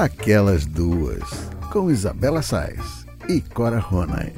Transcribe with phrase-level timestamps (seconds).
[0.00, 1.28] Aquelas Duas,
[1.70, 4.32] com Isabela Sais e Cora Ronay.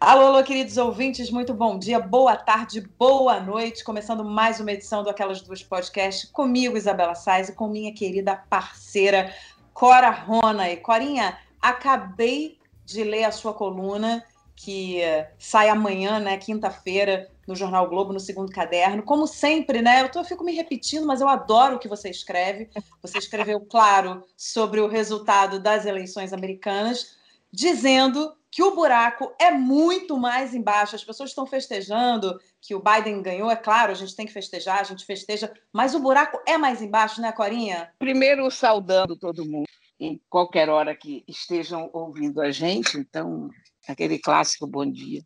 [0.00, 3.84] Alô, alô, queridos ouvintes, muito bom dia, boa tarde, boa noite.
[3.84, 8.34] Começando mais uma edição do Aquelas Duas Podcast comigo, Isabela Sais, e com minha querida
[8.34, 9.34] parceira
[9.74, 10.78] Cora Ronay.
[10.78, 14.24] Corinha, acabei de ler a sua coluna
[14.56, 15.02] que
[15.38, 19.02] sai amanhã, né, quinta-feira, no Jornal Globo, no segundo caderno.
[19.02, 20.02] Como sempre, né?
[20.02, 22.70] Eu, tô, eu fico me repetindo, mas eu adoro o que você escreve.
[23.00, 27.16] Você escreveu, claro, sobre o resultado das eleições americanas,
[27.52, 30.94] dizendo que o buraco é muito mais embaixo.
[30.94, 34.80] As pessoas estão festejando que o Biden ganhou, é claro, a gente tem que festejar,
[34.80, 37.90] a gente festeja, mas o buraco é mais embaixo, né, Corinha?
[37.98, 39.66] Primeiro, saudando todo mundo,
[39.98, 43.48] em qualquer hora que estejam ouvindo a gente, então,
[43.88, 45.22] aquele clássico bom dia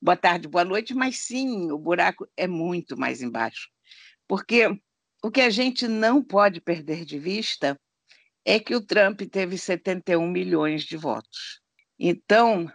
[0.00, 3.68] boa tarde, boa noite, mas sim, o buraco é muito mais embaixo.
[4.26, 4.66] Porque
[5.22, 7.78] o que a gente não pode perder de vista
[8.44, 11.60] é que o Trump teve 71 milhões de votos.
[11.98, 12.72] Então,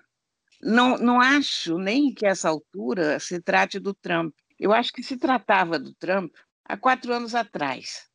[0.61, 4.33] não, não acho nem que essa altura se trate do Trump.
[4.59, 8.07] Eu acho que se tratava do Trump há quatro anos atrás.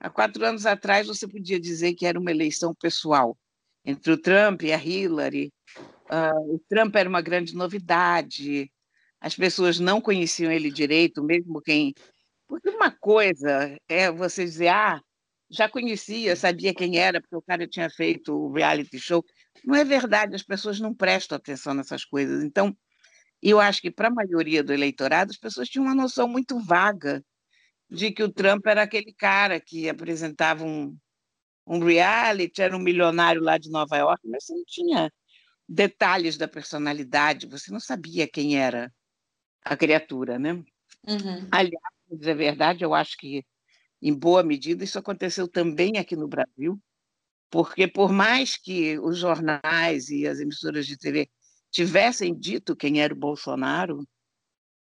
[0.00, 3.36] Há quatro anos atrás, você podia dizer que era uma eleição pessoal
[3.84, 5.52] entre o Trump e a Hillary,
[6.10, 8.70] Uh, o Trump era uma grande novidade,
[9.20, 11.94] as pessoas não conheciam ele direito, mesmo quem.
[12.46, 15.00] Porque uma coisa é você dizer, ah,
[15.50, 19.24] já conhecia, sabia quem era, porque o cara tinha feito o reality show.
[19.64, 22.44] Não é verdade, as pessoas não prestam atenção nessas coisas.
[22.44, 22.76] Então,
[23.42, 27.24] eu acho que para a maioria do eleitorado, as pessoas tinham uma noção muito vaga
[27.90, 30.96] de que o Trump era aquele cara que apresentava um,
[31.66, 35.12] um reality, era um milionário lá de Nova York, mas você não tinha
[35.68, 38.92] detalhes da personalidade, você não sabia quem era
[39.64, 40.52] a criatura, né?
[41.06, 41.48] Uhum.
[41.50, 43.44] Aliás, para dizer a verdade, eu acho que,
[44.00, 46.80] em boa medida, isso aconteceu também aqui no Brasil,
[47.50, 51.28] porque por mais que os jornais e as emissoras de TV
[51.70, 54.06] tivessem dito quem era o Bolsonaro,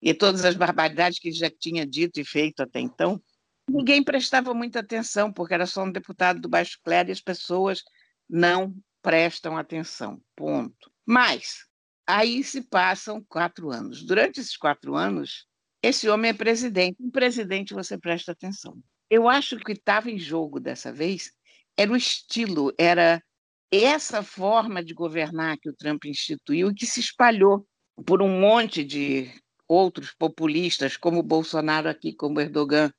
[0.01, 3.21] e todas as barbaridades que ele já tinha dito e feito até então,
[3.69, 7.83] ninguém prestava muita atenção, porque era só um deputado do Baixo Clero e as pessoas
[8.29, 10.21] não prestam atenção.
[10.35, 10.91] Ponto.
[11.05, 11.65] Mas
[12.05, 14.05] aí se passam quatro anos.
[14.05, 15.45] Durante esses quatro anos,
[15.81, 16.97] esse homem é presidente.
[16.99, 18.77] Um presidente você presta atenção.
[19.09, 21.31] Eu acho que o que estava em jogo dessa vez
[21.77, 23.23] era o estilo, era
[23.71, 27.67] essa forma de governar que o Trump instituiu e que se espalhou
[28.05, 29.31] por um monte de
[29.67, 32.91] outros populistas, como Bolsonaro aqui, como Erdogan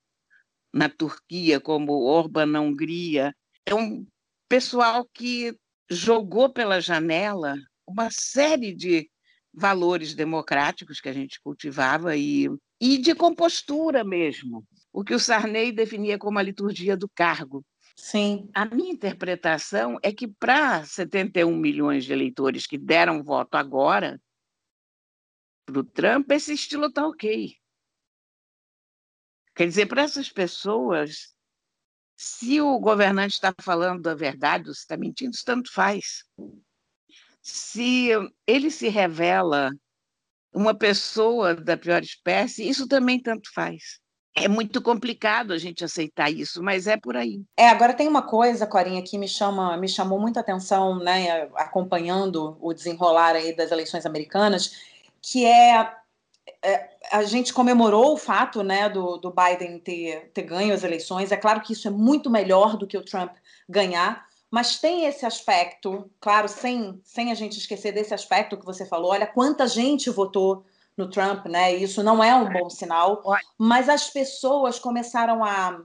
[0.73, 3.35] na Turquia, como Orban na Hungria.
[3.65, 4.07] É um
[4.49, 5.59] pessoal que
[5.91, 7.57] jogou pela janela
[7.87, 9.11] uma série de
[9.53, 12.49] valores democráticos que a gente cultivava e,
[12.81, 17.65] e de compostura mesmo, o que o Sarney definia como a liturgia do cargo.
[17.97, 18.49] Sim.
[18.55, 24.21] A minha interpretação é que para 71 milhões de eleitores que deram voto agora
[25.67, 27.55] para o Trump, esse estilo está ok.
[29.55, 31.35] Quer dizer, para essas pessoas,
[32.21, 36.25] se o governante está falando a verdade ou se está mentindo, isso tanto faz.
[37.41, 38.11] Se
[38.45, 39.71] ele se revela
[40.53, 44.01] uma pessoa da pior espécie, isso também tanto faz.
[44.35, 47.41] É muito complicado a gente aceitar isso, mas é por aí.
[47.57, 52.59] É, agora tem uma coisa, Corinha, que me chama, me chamou muita atenção, né, acompanhando
[52.61, 54.73] o desenrolar aí das eleições americanas,
[55.23, 55.98] que é
[56.63, 61.31] é, a gente comemorou o fato né, do, do Biden ter, ter ganho as eleições.
[61.31, 63.33] É claro que isso é muito melhor do que o Trump
[63.69, 68.87] ganhar, mas tem esse aspecto, claro, sem, sem a gente esquecer desse aspecto que você
[68.87, 69.13] falou.
[69.13, 70.65] Olha quanta gente votou
[70.97, 71.75] no Trump, né?
[71.75, 73.23] Isso não é um bom sinal,
[73.57, 75.81] mas as pessoas começaram a,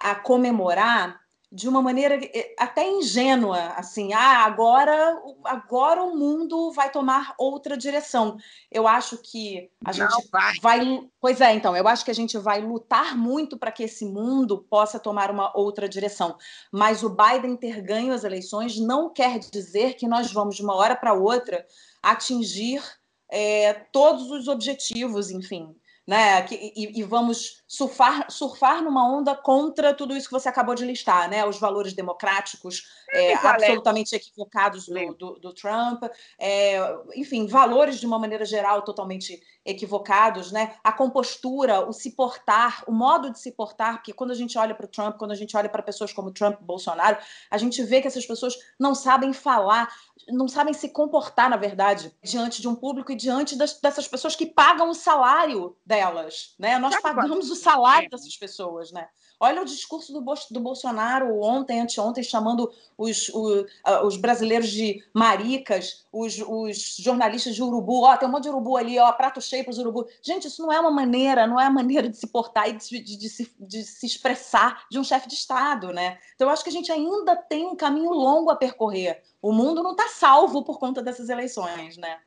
[0.00, 1.20] a comemorar
[1.56, 7.78] de uma maneira eh, até ingênua, assim, ah, agora, agora o mundo vai tomar outra
[7.78, 8.36] direção.
[8.70, 10.54] Eu acho que a Não, gente vai.
[10.60, 11.08] vai.
[11.18, 14.66] Pois é, então, eu acho que a gente vai lutar muito para que esse mundo
[14.68, 16.36] possa tomar uma outra direção.
[16.70, 20.74] Mas o Biden ter ganho as eleições não quer dizer que nós vamos, de uma
[20.74, 21.64] hora para outra,
[22.02, 22.82] atingir
[23.30, 25.74] é, todos os objetivos, enfim
[26.06, 26.42] né?
[26.42, 30.84] Que, e, e, vamos surfar, surfar numa onda contra tudo isso que você acabou de
[30.84, 31.44] listar, né?
[31.44, 36.04] Os valores democráticos é, absolutamente equivocados do, do, do Trump,
[36.38, 36.78] é,
[37.16, 40.76] enfim, valores de uma maneira geral totalmente equivocados, né?
[40.82, 44.74] A compostura, o se portar, o modo de se portar, porque quando a gente olha
[44.74, 47.18] para o Trump, quando a gente olha para pessoas como Trump, Bolsonaro,
[47.50, 49.92] a gente vê que essas pessoas não sabem falar,
[50.28, 54.36] não sabem se comportar, na verdade, diante de um público e diante das, dessas pessoas
[54.36, 56.78] que pagam o salário delas, né?
[56.78, 59.08] Nós pagamos o salário dessas pessoas, né?
[59.38, 63.66] Olha o discurso do, do Bolsonaro ontem, anteontem, chamando os, os,
[64.04, 68.02] os brasileiros de maricas, os, os, jornalistas de urubu.
[68.04, 70.08] Ó, tem um monte de urubu ali, ó, prato cheio para os urubu.
[70.22, 72.98] Gente, isso não é uma maneira, não é a maneira de se portar e de,
[72.98, 76.18] de, de, se, de se expressar de um chefe de Estado, né?
[76.34, 79.22] Então, eu acho que a gente ainda tem um caminho longo a percorrer.
[79.42, 82.20] O mundo não está salvo por conta dessas eleições, né?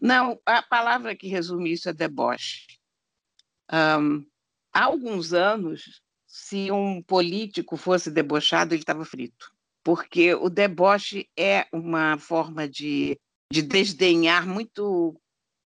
[0.00, 2.78] Não, a palavra que resume isso é deboche.
[3.72, 4.26] Um,
[4.72, 6.02] há alguns anos,
[6.36, 9.52] se um político fosse debochado, ele estava frito.
[9.84, 13.16] Porque o deboche é uma forma de,
[13.52, 15.14] de desdenhar muito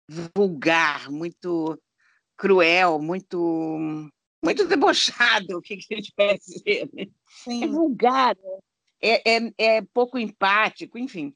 [0.09, 1.81] vulgar, muito
[2.37, 4.11] cruel, muito
[4.45, 6.91] muito debochado, o que, que a gente quer dizer.
[6.93, 7.07] Né?
[7.63, 8.37] É vulgar,
[9.01, 11.33] é, é, é pouco empático, enfim.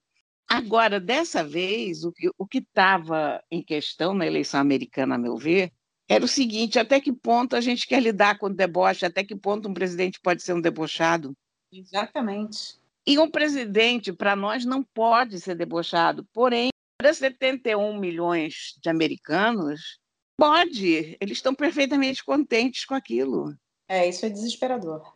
[0.48, 5.72] Agora, dessa vez, o que estava em questão na eleição americana, a meu ver,
[6.10, 9.36] era o seguinte: até que ponto a gente quer lidar com o deboche, até que
[9.36, 11.32] ponto um presidente pode ser um debochado?
[11.72, 12.80] Exatamente.
[13.06, 16.26] E um presidente, para nós, não pode ser debochado.
[16.32, 20.00] Porém, para 71 milhões de americanos,
[20.36, 21.16] pode.
[21.20, 23.56] Eles estão perfeitamente contentes com aquilo.
[23.88, 25.14] É, isso é desesperador.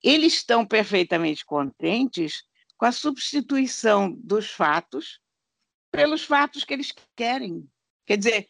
[0.00, 2.44] Eles estão perfeitamente contentes
[2.76, 5.20] com a substituição dos fatos
[5.90, 7.68] pelos fatos que eles querem.
[8.06, 8.48] Quer dizer,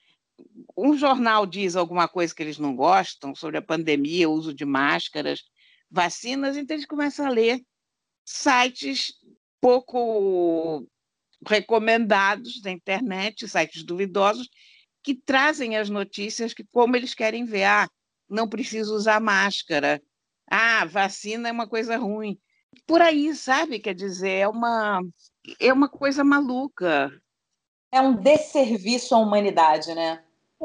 [0.77, 4.65] um jornal diz alguma coisa que eles não gostam sobre a pandemia, o uso de
[4.65, 5.43] máscaras,
[5.91, 7.61] vacinas, então eles começam a ler
[8.25, 9.13] sites
[9.61, 10.87] pouco
[11.47, 14.49] recomendados da internet, sites duvidosos,
[15.03, 17.65] que trazem as notícias que como eles querem ver.
[17.65, 17.89] Ah,
[18.29, 20.01] não preciso usar máscara.
[20.49, 22.39] Ah, vacina é uma coisa ruim
[22.87, 23.79] por aí, sabe?
[23.79, 25.01] Quer dizer, é uma,
[25.61, 27.13] é uma coisa maluca.
[27.93, 30.25] É um desserviço à humanidade, né?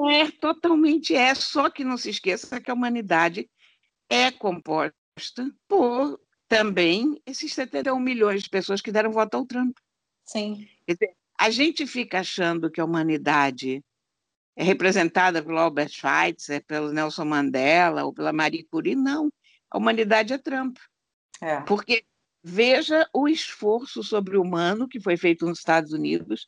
[0.09, 1.35] É, totalmente é.
[1.35, 3.49] Só que não se esqueça que a humanidade
[4.09, 4.93] é composta
[5.67, 9.77] por também esses 71 milhões de pessoas que deram voto ao Trump.
[10.23, 10.67] Sim.
[10.87, 13.83] Dizer, a gente fica achando que a humanidade
[14.55, 18.95] é representada pelo Albert Schweitzer, pelo Nelson Mandela ou pela Marie Curie.
[18.95, 19.29] Não.
[19.69, 20.77] A humanidade é Trump.
[21.41, 21.59] É.
[21.61, 22.05] Porque
[22.41, 26.47] veja o esforço sobre-humano que foi feito nos Estados Unidos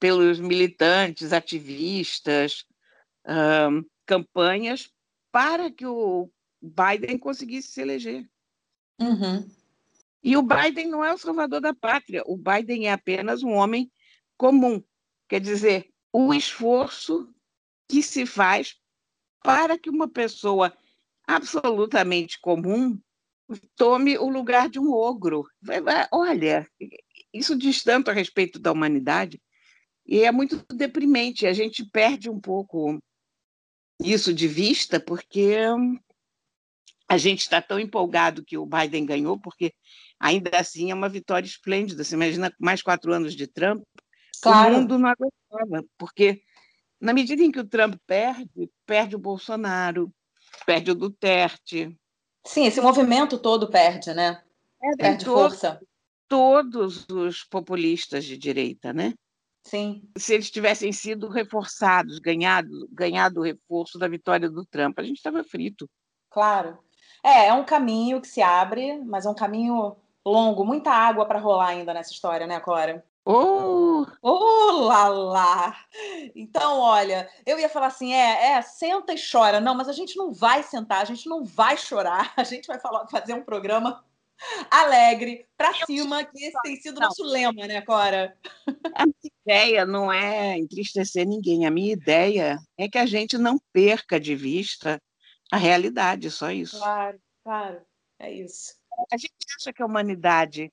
[0.00, 2.64] pelos militantes, ativistas,
[3.28, 4.90] um, campanhas
[5.30, 6.30] para que o
[6.60, 8.28] Biden conseguisse se eleger.
[8.98, 9.48] Uhum.
[10.22, 13.90] E o Biden não é o salvador da pátria, o Biden é apenas um homem
[14.36, 14.82] comum.
[15.28, 17.32] Quer dizer, o esforço
[17.88, 18.76] que se faz
[19.42, 20.76] para que uma pessoa
[21.26, 22.98] absolutamente comum
[23.76, 25.46] tome o lugar de um ogro.
[26.12, 26.68] Olha,
[27.32, 29.40] isso diz tanto a respeito da humanidade
[30.10, 31.46] e é muito deprimente.
[31.46, 32.98] A gente perde um pouco
[34.02, 35.54] isso de vista porque
[37.08, 39.72] a gente está tão empolgado que o Biden ganhou, porque
[40.18, 42.02] ainda assim é uma vitória esplêndida.
[42.02, 43.82] Você imagina mais quatro anos de Trump,
[44.42, 44.74] claro.
[44.74, 46.42] o mundo não aguentava, porque
[47.00, 50.12] na medida em que o Trump perde, perde o Bolsonaro,
[50.66, 51.96] perde o Duterte,
[52.44, 54.42] Sim, esse movimento todo perde, né?
[54.82, 55.80] É, perde força.
[56.26, 59.12] Todos os populistas de direita, né?
[59.62, 60.02] Sim.
[60.16, 65.16] Se eles tivessem sido reforçados, ganhado, ganhado o reforço da vitória do Trump, a gente
[65.16, 65.88] estava frito.
[66.30, 66.78] Claro.
[67.24, 71.38] É, é um caminho que se abre, mas é um caminho longo, muita água para
[71.38, 73.04] rolar ainda nessa história, né, Cora?
[73.24, 74.06] Oh!
[74.22, 75.76] Oh, lá, lá!
[76.34, 79.60] Então, olha, eu ia falar assim, é, é, senta e chora.
[79.60, 82.32] Não, mas a gente não vai sentar, a gente não vai chorar.
[82.36, 84.02] A gente vai falar, fazer um programa
[84.70, 88.36] alegre, para cima, que esse tem sido o nosso lema, né, Cora?
[89.50, 91.66] Ideia não é entristecer ninguém.
[91.66, 95.02] A minha ideia é que a gente não perca de vista
[95.50, 96.78] a realidade, só isso.
[96.78, 97.82] Claro, claro,
[98.20, 98.76] é isso.
[99.12, 100.72] A gente acha que a humanidade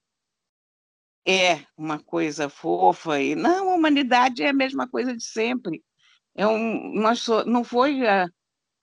[1.27, 5.83] é uma coisa fofa e não, a humanidade é a mesma coisa de sempre.
[6.35, 8.27] É um, nós so, não foi a,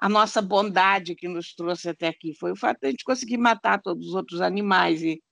[0.00, 3.38] a, nossa bondade que nos trouxe até aqui, foi o fato de a gente conseguir
[3.38, 5.22] matar todos os outros animais e,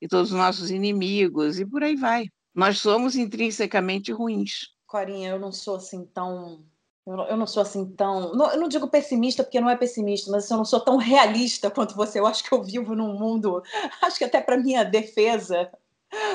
[0.00, 2.26] e todos os nossos inimigos e por aí vai.
[2.54, 4.70] Nós somos intrinsecamente ruins.
[4.86, 6.64] Corinha, eu não sou assim tão
[7.04, 8.30] eu não, sou assim tão.
[8.30, 11.96] Eu não digo pessimista, porque não é pessimista, mas eu não sou tão realista quanto
[11.96, 12.20] você.
[12.20, 13.60] Eu acho que eu vivo num mundo.
[14.00, 15.68] Acho que até para minha defesa,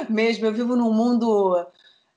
[0.10, 0.46] mesmo.
[0.46, 1.66] Eu vivo num mundo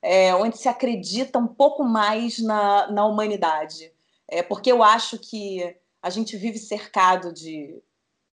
[0.01, 3.91] é, onde se acredita um pouco mais na, na humanidade.
[4.27, 7.81] É, porque eu acho que a gente vive cercado de,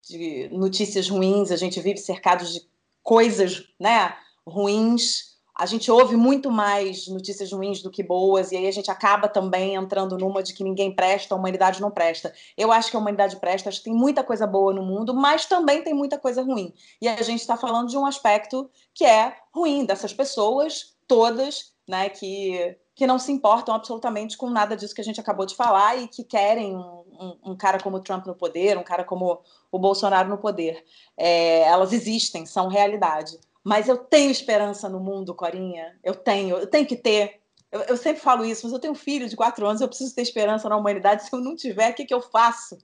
[0.07, 2.61] de notícias ruins, a gente vive cercado de
[3.01, 8.67] coisas né, ruins, a gente ouve muito mais notícias ruins do que boas, e aí
[8.67, 12.33] a gente acaba também entrando numa de que ninguém presta, a humanidade não presta.
[12.57, 15.45] Eu acho que a humanidade presta, acho que tem muita coisa boa no mundo, mas
[15.45, 16.73] também tem muita coisa ruim.
[17.01, 22.09] E a gente está falando de um aspecto que é ruim dessas pessoas todas, né,
[22.09, 25.95] que, que não se importam absolutamente com nada disso que a gente acabou de falar
[25.95, 29.39] e que querem um, um, um cara como Trump no poder, um cara como
[29.71, 30.83] o Bolsonaro no poder.
[31.15, 33.39] É, elas existem, são realidade.
[33.65, 35.97] Mas eu tenho esperança no mundo, Corinha.
[36.03, 37.41] Eu tenho, eu tenho que ter.
[37.71, 40.13] Eu, eu, sempre falo isso, mas eu tenho um filho de quatro anos, eu preciso
[40.13, 41.23] ter esperança na humanidade.
[41.23, 42.77] Se eu não tiver, o que, que eu faço?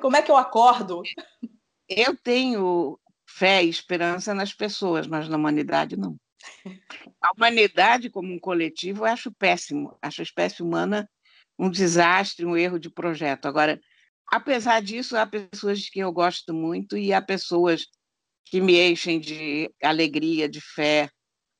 [0.00, 1.02] Como é que eu acordo?
[1.86, 6.16] Eu tenho fé e esperança nas pessoas, mas na humanidade não.
[7.20, 9.94] A humanidade, como um coletivo, eu acho péssimo.
[10.00, 11.06] Acho a espécie humana
[11.58, 13.44] um desastre, um erro de projeto.
[13.44, 13.78] Agora,
[14.26, 17.86] apesar disso, há pessoas de quem eu gosto muito e há pessoas
[18.44, 21.10] que me enchem de alegria, de fé,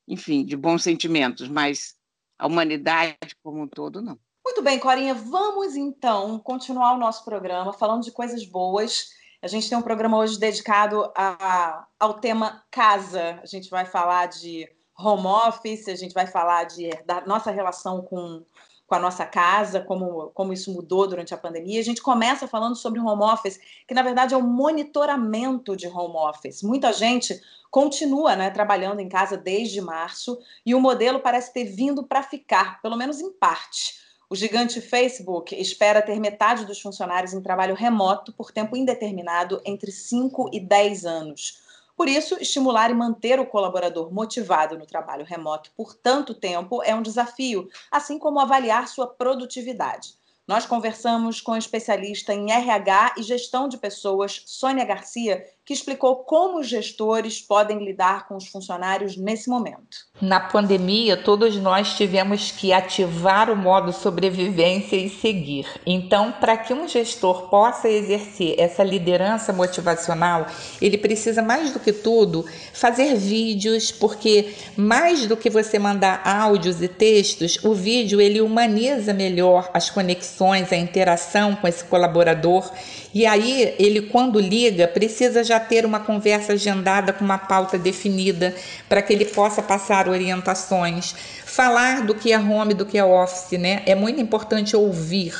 [0.07, 1.95] enfim, de bons sentimentos, mas
[2.39, 4.19] a humanidade como um todo, não.
[4.45, 9.11] Muito bem, Corinha, vamos então continuar o nosso programa falando de coisas boas.
[9.41, 13.41] A gente tem um programa hoje dedicado a, ao tema casa.
[13.43, 18.03] A gente vai falar de home office, a gente vai falar de, da nossa relação
[18.03, 18.45] com
[18.87, 21.81] com a nossa casa, como, como isso mudou durante a pandemia.
[21.81, 26.17] A gente começa falando sobre home office, que na verdade é o monitoramento de home
[26.17, 26.62] office.
[26.62, 32.05] Muita gente continua né, trabalhando em casa desde março e o modelo parece ter vindo
[32.05, 34.03] para ficar, pelo menos em parte.
[34.29, 39.93] O gigante Facebook espera ter metade dos funcionários em trabalho remoto por tempo indeterminado entre
[39.93, 41.61] 5 e 10 anos.
[42.02, 46.92] Por isso, estimular e manter o colaborador motivado no trabalho remoto por tanto tempo é
[46.92, 50.14] um desafio, assim como avaliar sua produtividade.
[50.44, 56.16] Nós conversamos com a especialista em RH e gestão de pessoas, Sônia Garcia, que explicou
[56.16, 59.99] como os gestores podem lidar com os funcionários nesse momento.
[60.21, 65.66] Na pandemia, todos nós tivemos que ativar o modo sobrevivência e seguir.
[65.87, 70.47] Então, para que um gestor possa exercer essa liderança motivacional,
[70.81, 76.83] ele precisa mais do que tudo fazer vídeos, porque mais do que você mandar áudios
[76.83, 82.69] e textos, o vídeo ele humaniza melhor as conexões, a interação com esse colaborador
[83.14, 88.54] e aí, ele, quando liga, precisa já ter uma conversa agendada com uma pauta definida
[88.88, 91.14] para que ele possa passar orientações.
[91.47, 93.83] Falar do que é home, do que é office, né?
[93.87, 95.35] É muito importante ouvir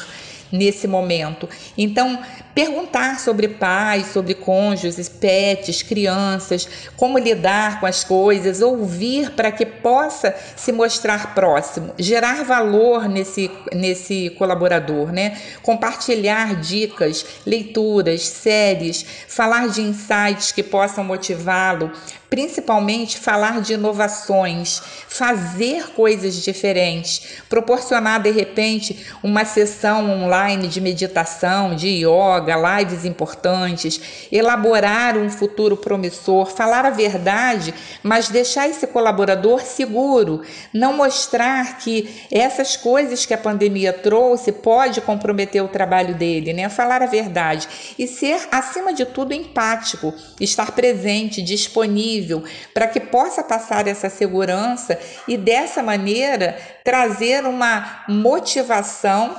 [0.53, 1.49] nesse momento.
[1.77, 2.21] Então,
[2.55, 9.65] perguntar sobre pais, sobre cônjuges, pets, crianças, como lidar com as coisas, ouvir para que
[9.65, 15.39] possa se mostrar próximo, gerar valor nesse, nesse colaborador, né?
[15.63, 21.91] Compartilhar dicas, leituras, séries, falar de insights que possam motivá-lo,
[22.33, 31.77] principalmente falar de inovações, fazer coisas diferentes, proporcionar de repente uma sessão online de meditação,
[31.77, 34.01] de yoga, lives importantes,
[34.33, 40.41] elaborar um futuro promissor, falar a verdade, mas deixar esse colaborador seguro,
[40.73, 46.71] não mostrar que essas coisas que a pandemia trouxe pode comprometer o trabalho dele, né?
[46.71, 52.22] Falar a verdade e ser acima de tudo empático, estar presente, disponível
[52.73, 59.37] para que possa passar essa segurança e dessa maneira trazer uma motivação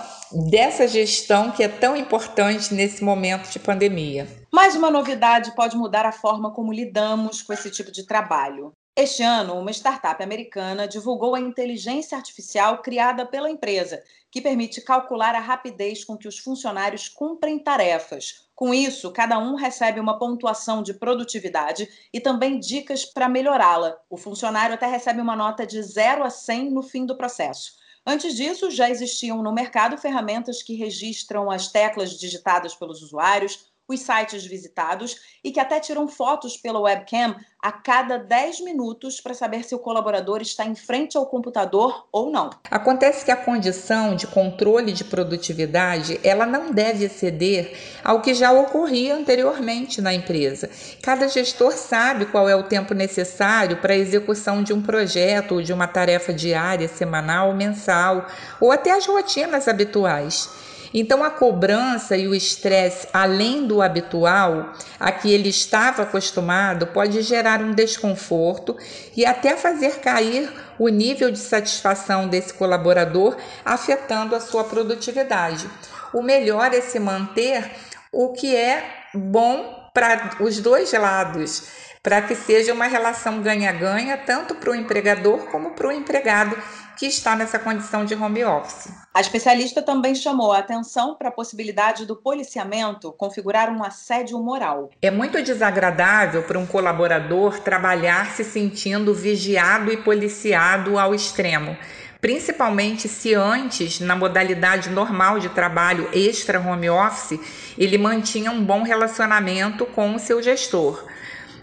[0.49, 4.27] dessa gestão que é tão importante nesse momento de pandemia.
[4.51, 8.73] Mais uma novidade pode mudar a forma como lidamos com esse tipo de trabalho.
[8.95, 15.33] Este ano, uma startup americana divulgou a inteligência artificial criada pela empresa, que permite calcular
[15.33, 18.42] a rapidez com que os funcionários cumprem tarefas.
[18.55, 23.97] Com isso, cada um recebe uma pontuação de produtividade e também dicas para melhorá-la.
[24.09, 27.73] O funcionário até recebe uma nota de 0 a 100 no fim do processo.
[28.05, 33.99] Antes disso, já existiam no mercado ferramentas que registram as teclas digitadas pelos usuários, os
[33.99, 39.63] sites visitados e que até tiram fotos pela webcam a cada 10 minutos para saber
[39.63, 42.49] se o colaborador está em frente ao computador ou não.
[42.69, 47.73] Acontece que a condição de controle de produtividade, ela não deve exceder
[48.03, 50.69] ao que já ocorria anteriormente na empresa.
[51.01, 55.61] Cada gestor sabe qual é o tempo necessário para a execução de um projeto ou
[55.61, 58.27] de uma tarefa diária, semanal, mensal,
[58.59, 60.49] ou até as rotinas habituais.
[60.93, 67.21] Então, a cobrança e o estresse, além do habitual, a que ele estava acostumado, pode
[67.23, 68.77] gerar um desconforto
[69.17, 73.35] e até fazer cair o nível de satisfação desse colaborador,
[73.65, 75.67] afetando a sua produtividade.
[76.13, 77.71] O melhor é se manter
[78.11, 78.83] o que é
[79.15, 81.63] bom para os dois lados
[82.03, 86.57] para que seja uma relação ganha-ganha tanto para o empregador como para o empregado
[87.03, 88.89] que está nessa condição de home office.
[89.13, 94.89] A especialista também chamou a atenção para a possibilidade do policiamento configurar um assédio moral.
[95.01, 101.75] É muito desagradável para um colaborador trabalhar se sentindo vigiado e policiado ao extremo
[102.21, 107.37] principalmente se antes, na modalidade normal de trabalho extra home office,
[107.77, 111.03] ele mantinha um bom relacionamento com o seu gestor.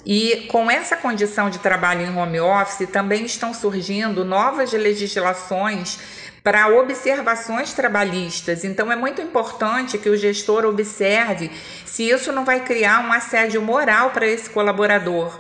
[0.04, 5.98] E com essa condição de trabalho em home office, também estão surgindo novas legislações
[6.42, 8.64] para observações trabalhistas.
[8.64, 11.50] Então, é muito importante que o gestor observe
[11.84, 15.38] se isso não vai criar um assédio moral para esse colaborador.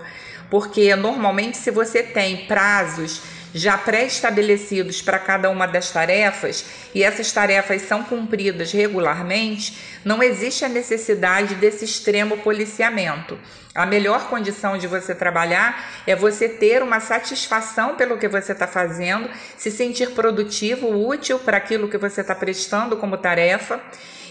[0.50, 3.22] Porque, normalmente, se você tem prazos
[3.54, 6.64] já pré-estabelecidos para cada uma das tarefas
[6.94, 13.38] e essas tarefas são cumpridas regularmente, não existe a necessidade desse extremo policiamento.
[13.74, 18.66] A melhor condição de você trabalhar é você ter uma satisfação pelo que você está
[18.66, 23.80] fazendo, se sentir produtivo, útil para aquilo que você está prestando como tarefa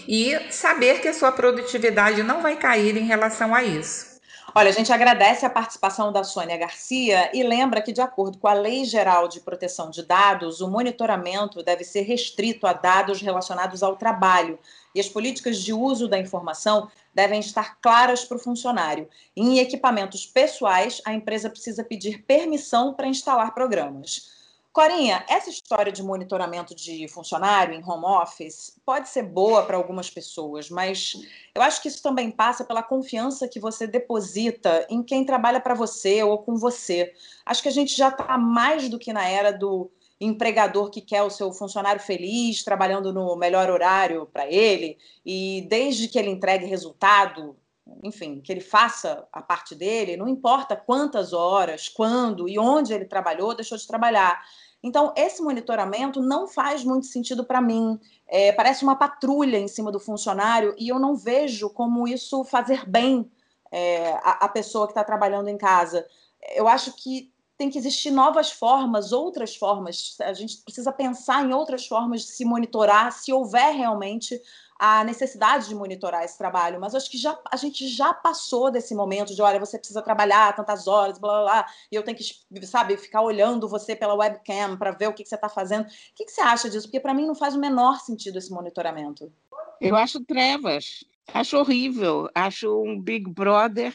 [0.06, 4.09] e saber que a sua produtividade não vai cair em relação a isso.
[4.52, 8.48] Olha, a gente agradece a participação da Sônia Garcia e lembra que, de acordo com
[8.48, 13.80] a Lei Geral de Proteção de Dados, o monitoramento deve ser restrito a dados relacionados
[13.80, 14.58] ao trabalho
[14.92, 19.08] e as políticas de uso da informação devem estar claras para o funcionário.
[19.36, 24.39] Em equipamentos pessoais, a empresa precisa pedir permissão para instalar programas.
[24.72, 30.08] Corinha, essa história de monitoramento de funcionário em home office pode ser boa para algumas
[30.08, 31.14] pessoas, mas
[31.52, 35.74] eu acho que isso também passa pela confiança que você deposita em quem trabalha para
[35.74, 37.12] você ou com você.
[37.44, 41.22] Acho que a gente já está mais do que na era do empregador que quer
[41.22, 46.66] o seu funcionário feliz, trabalhando no melhor horário para ele, e desde que ele entregue
[46.66, 47.56] resultado,
[48.02, 53.04] enfim, que ele faça a parte dele, não importa quantas horas, quando e onde ele
[53.04, 54.42] trabalhou, deixou de trabalhar.
[54.82, 57.98] Então, esse monitoramento não faz muito sentido para mim.
[58.26, 62.88] É, parece uma patrulha em cima do funcionário e eu não vejo como isso fazer
[62.88, 63.30] bem
[63.70, 66.06] é, a, a pessoa que está trabalhando em casa.
[66.54, 70.16] Eu acho que tem que existir novas formas, outras formas.
[70.22, 74.40] A gente precisa pensar em outras formas de se monitorar, se houver realmente
[74.82, 78.94] a necessidade de monitorar esse trabalho, mas acho que já, a gente já passou desse
[78.94, 82.66] momento de, olha, você precisa trabalhar tantas horas, blá, blá, blá, e eu tenho que,
[82.66, 85.82] sabe, ficar olhando você pela webcam para ver o que, que você está fazendo.
[85.82, 86.86] O que, que você acha disso?
[86.86, 89.30] Porque para mim não faz o menor sentido esse monitoramento.
[89.78, 93.94] Eu acho trevas, acho horrível, acho um Big Brother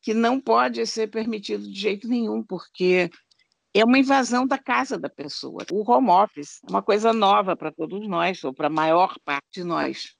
[0.00, 3.10] que não pode ser permitido de jeito nenhum, porque
[3.74, 5.66] é uma invasão da casa da pessoa.
[5.72, 9.54] O home office é uma coisa nova para todos nós, ou para a maior parte
[9.54, 10.14] de nós.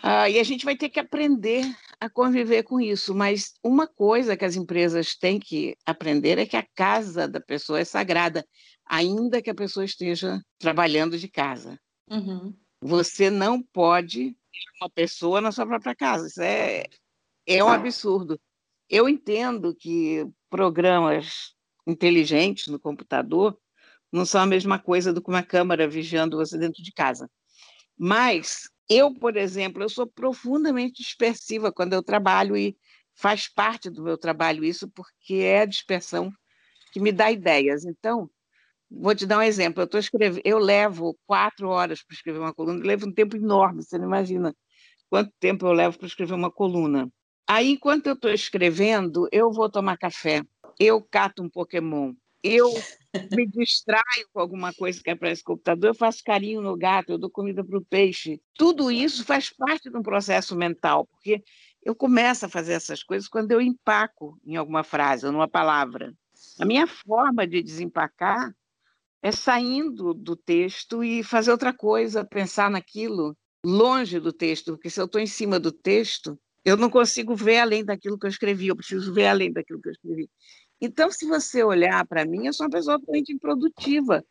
[0.00, 1.64] Ah, e a gente vai ter que aprender
[1.98, 3.14] a conviver com isso.
[3.14, 7.80] Mas uma coisa que as empresas têm que aprender é que a casa da pessoa
[7.80, 8.46] é sagrada,
[8.84, 11.80] ainda que a pessoa esteja trabalhando de casa.
[12.10, 12.54] Uhum.
[12.82, 16.28] Você não pode ter uma pessoa na sua própria casa.
[16.28, 16.84] Isso é,
[17.46, 18.38] é um absurdo.
[18.88, 21.54] Eu entendo que programas
[21.88, 23.58] inteligentes no computador
[24.12, 27.30] não são a mesma coisa do que uma câmera vigiando você dentro de casa.
[27.98, 32.76] Mas eu, por exemplo, eu sou profundamente dispersiva quando eu trabalho e
[33.14, 36.30] faz parte do meu trabalho isso porque é a dispersão
[36.92, 37.84] que me dá ideias.
[37.84, 38.30] Então,
[38.90, 39.82] vou te dar um exemplo.
[39.82, 43.82] Eu estou escrevendo, eu levo quatro horas para escrever uma coluna, levo um tempo enorme.
[43.82, 44.54] Você não imagina
[45.10, 47.10] quanto tempo eu levo para escrever uma coluna.
[47.46, 50.42] Aí, enquanto eu estou escrevendo, eu vou tomar café
[50.78, 52.72] eu cato um Pokémon, eu
[53.32, 57.18] me distraio com alguma coisa que aparece no computador, eu faço carinho no gato, eu
[57.18, 58.40] dou comida para o peixe.
[58.54, 61.42] Tudo isso faz parte de um processo mental, porque
[61.82, 66.14] eu começo a fazer essas coisas quando eu empaco em alguma frase ou numa palavra.
[66.60, 68.54] A minha forma de desempacar
[69.22, 75.00] é saindo do texto e fazer outra coisa, pensar naquilo longe do texto, porque se
[75.00, 78.68] eu estou em cima do texto, eu não consigo ver além daquilo que eu escrevi,
[78.68, 80.30] eu preciso ver além daquilo que eu escrevi.
[80.80, 84.24] Então, se você olhar para mim, eu sou uma pessoa totalmente improdutiva,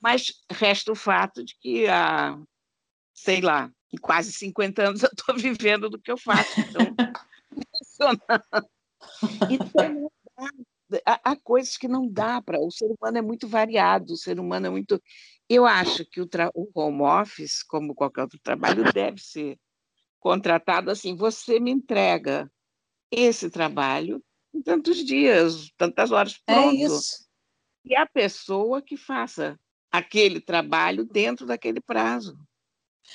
[0.00, 2.38] mas resta o fato de que há,
[3.14, 6.60] sei lá, quase 50 anos eu estou vivendo do que eu faço.
[6.60, 6.94] Então,
[9.50, 10.10] então
[11.04, 12.60] há, coisas que não dá para.
[12.60, 15.02] O ser humano é muito variado, o ser humano é muito.
[15.48, 19.58] Eu acho que o, o home office, como qualquer outro trabalho, deve ser
[20.20, 22.50] contratado assim: você me entrega
[23.10, 24.22] esse trabalho
[24.62, 26.70] tantos dias, tantas horas, é pronto.
[26.70, 27.24] É isso.
[27.84, 29.58] E a pessoa que faça
[29.90, 32.36] aquele trabalho dentro daquele prazo.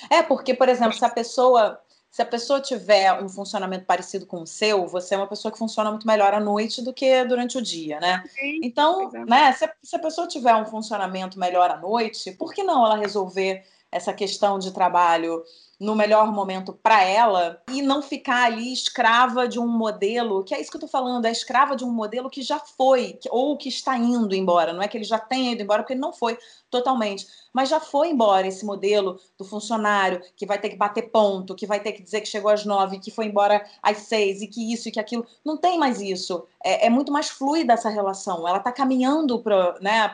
[0.08, 4.42] É, porque, por exemplo, se a pessoa se a pessoa tiver um funcionamento parecido com
[4.42, 7.56] o seu, você é uma pessoa que funciona muito melhor à noite do que durante
[7.56, 8.24] o dia, né?
[8.26, 9.24] Sim, então, é.
[9.24, 12.84] né, se a, se a pessoa tiver um funcionamento melhor à noite, por que não
[12.84, 15.44] ela resolver essa questão de trabalho
[15.80, 20.60] no melhor momento para ela e não ficar ali escrava de um modelo, que é
[20.60, 23.70] isso que eu estou falando, é escrava de um modelo que já foi, ou que
[23.70, 24.74] está indo embora.
[24.74, 26.36] Não é que ele já tenha ido embora, porque ele não foi
[26.70, 31.54] totalmente, mas já foi embora esse modelo do funcionário que vai ter que bater ponto,
[31.54, 34.46] que vai ter que dizer que chegou às nove, que foi embora às seis, e
[34.46, 35.26] que isso e que aquilo.
[35.42, 36.46] Não tem mais isso.
[36.62, 38.46] É, é muito mais fluida essa relação.
[38.46, 40.12] Ela está caminhando para né,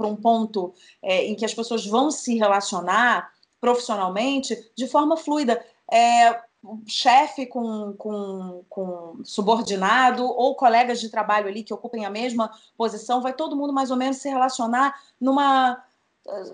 [0.00, 0.72] um ponto
[1.02, 3.30] é, em que as pessoas vão se relacionar
[3.62, 5.64] profissionalmente de forma fluida.
[5.90, 6.42] É,
[6.86, 13.22] chefe com, com, com, subordinado ou colegas de trabalho ali que ocupem a mesma posição,
[13.22, 15.80] vai todo mundo mais ou menos se relacionar numa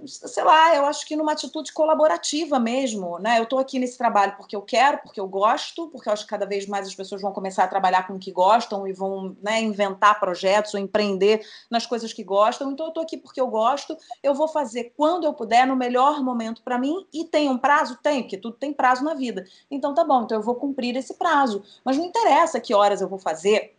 [0.07, 3.39] sei lá, eu acho que numa atitude colaborativa mesmo, né?
[3.39, 6.31] Eu estou aqui nesse trabalho porque eu quero, porque eu gosto, porque eu acho que
[6.31, 9.37] cada vez mais as pessoas vão começar a trabalhar com o que gostam e vão
[9.43, 12.73] né, inventar projetos ou empreender nas coisas que gostam.
[12.73, 16.23] Então eu estou aqui porque eu gosto, eu vou fazer quando eu puder, no melhor
[16.23, 17.99] momento para mim, e tem um prazo?
[18.03, 19.45] Tem, porque tudo tem prazo na vida.
[19.71, 21.63] Então tá bom, então eu vou cumprir esse prazo.
[21.85, 23.78] Mas não interessa que horas eu vou fazer,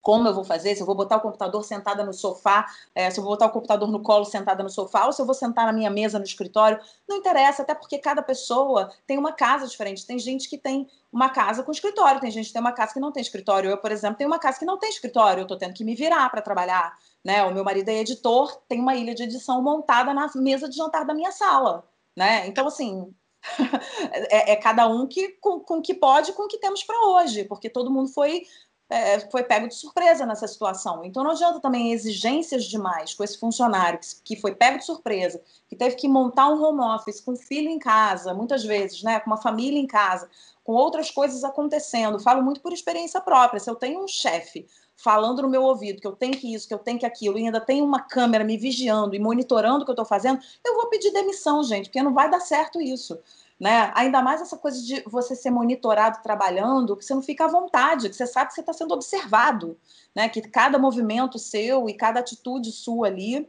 [0.00, 3.18] como eu vou fazer, se eu vou botar o computador sentada no sofá, é, se
[3.18, 5.66] eu vou botar o computador no colo sentada no sofá, ou se eu vou sentar
[5.66, 10.06] na minha mesa no escritório, não interessa, até porque cada pessoa tem uma casa diferente.
[10.06, 13.00] Tem gente que tem uma casa com escritório, tem gente que tem uma casa que
[13.00, 13.70] não tem escritório.
[13.70, 15.94] Eu, por exemplo, tenho uma casa que não tem escritório, eu estou tendo que me
[15.94, 16.96] virar para trabalhar.
[17.24, 17.42] Né?
[17.44, 21.04] O meu marido é editor, tem uma ilha de edição montada na mesa de jantar
[21.04, 21.84] da minha sala.
[22.16, 22.46] Né?
[22.46, 23.12] Então, assim,
[24.30, 27.44] é, é, cada um que, com, com que pode, com o que temos para hoje,
[27.44, 28.44] porque todo mundo foi
[28.90, 31.04] é, foi pego de surpresa nessa situação.
[31.04, 35.40] Então não adianta também exigências demais com esse funcionário que, que foi pego de surpresa,
[35.68, 39.30] que teve que montar um home office com filho em casa, muitas vezes, né, com
[39.30, 40.28] uma família em casa,
[40.64, 42.18] com outras coisas acontecendo.
[42.18, 43.60] Falo muito por experiência própria.
[43.60, 46.74] Se eu tenho um chefe falando no meu ouvido que eu tenho que isso, que
[46.74, 49.90] eu tenho que aquilo, e ainda tem uma câmera me vigiando e monitorando o que
[49.90, 53.18] eu estou fazendo, eu vou pedir demissão, gente, porque não vai dar certo isso
[53.58, 53.90] né?
[53.94, 58.08] Ainda mais essa coisa de você ser monitorado trabalhando, que você não fica à vontade,
[58.08, 59.76] que você sabe que você está sendo observado,
[60.14, 60.28] né?
[60.28, 63.48] Que cada movimento seu e cada atitude sua ali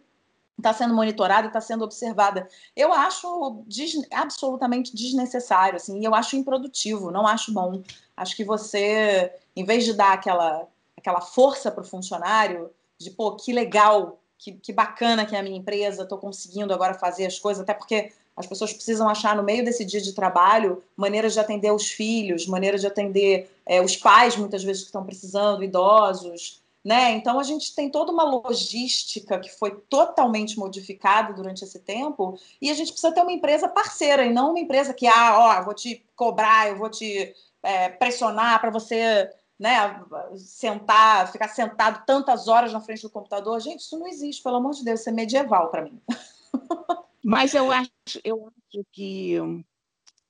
[0.58, 2.48] está sendo monitorada, está sendo observada.
[2.76, 7.82] Eu acho des absolutamente desnecessário, assim, e eu acho improdutivo, não acho bom.
[8.16, 10.68] Acho que você, em vez de dar aquela,
[10.98, 15.44] aquela força para o funcionário, de pô, que legal, que, que bacana que é a
[15.44, 19.44] minha empresa, estou conseguindo agora fazer as coisas, até porque as pessoas precisam achar no
[19.44, 23.98] meio desse dia de trabalho maneiras de atender os filhos, maneiras de atender é, os
[23.98, 26.64] pais, muitas vezes, que estão precisando, idosos.
[26.82, 27.12] Né?
[27.12, 32.72] Então, a gente tem toda uma logística que foi totalmente modificada durante esse tempo e
[32.72, 35.74] a gente precisa ter uma empresa parceira e não uma empresa que, ah, ó, vou
[35.74, 40.02] te cobrar, eu vou te é, pressionar para você né,
[40.38, 43.60] sentar, ficar sentado tantas horas na frente do computador.
[43.60, 46.02] Gente, isso não existe, pelo amor de Deus, isso é medieval para mim.
[47.24, 47.90] Mas eu acho,
[48.24, 49.36] eu acho que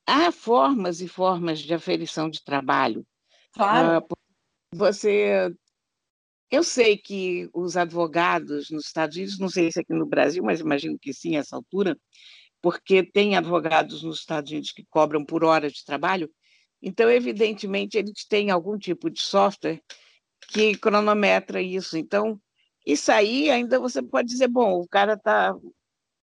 [0.06, 3.06] há formas e formas de aferição de trabalho.
[3.54, 4.06] Claro.
[4.06, 4.16] Uh,
[4.76, 5.54] você.
[6.52, 10.60] Eu sei que os advogados nos Estados Unidos, não sei se aqui no Brasil, mas
[10.60, 11.96] imagino que sim, a essa altura,
[12.60, 16.28] porque tem advogados nos Estados Unidos que cobram por hora de trabalho,
[16.82, 19.82] então, evidentemente, eles têm algum tipo de software
[20.50, 21.98] que cronometra isso.
[21.98, 22.40] Então,
[22.86, 25.56] isso aí ainda você pode dizer, bom, o cara está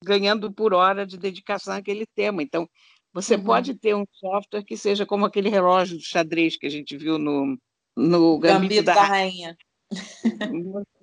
[0.04, 2.42] ganhando por hora de dedicação àquele tema.
[2.42, 2.68] Então,
[3.14, 3.44] você uhum.
[3.44, 7.18] pode ter um software que seja como aquele relógio de xadrez que a gente viu
[7.18, 7.58] no,
[7.96, 9.58] no Gambito, Gambito da, da Rainha.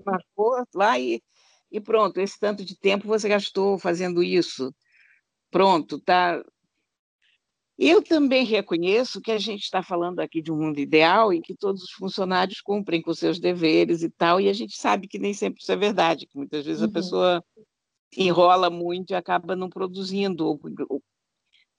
[0.05, 1.23] Marcou lá e,
[1.71, 4.75] e pronto, esse tanto de tempo você gastou fazendo isso.
[5.51, 6.43] Pronto, tá.
[7.79, 11.55] Eu também reconheço que a gente está falando aqui de um mundo ideal em que
[11.55, 15.33] todos os funcionários cumprem com seus deveres e tal, e a gente sabe que nem
[15.33, 16.89] sempre isso é verdade, que muitas vezes uhum.
[16.89, 17.45] a pessoa
[18.17, 20.59] enrola muito e acaba não produzindo.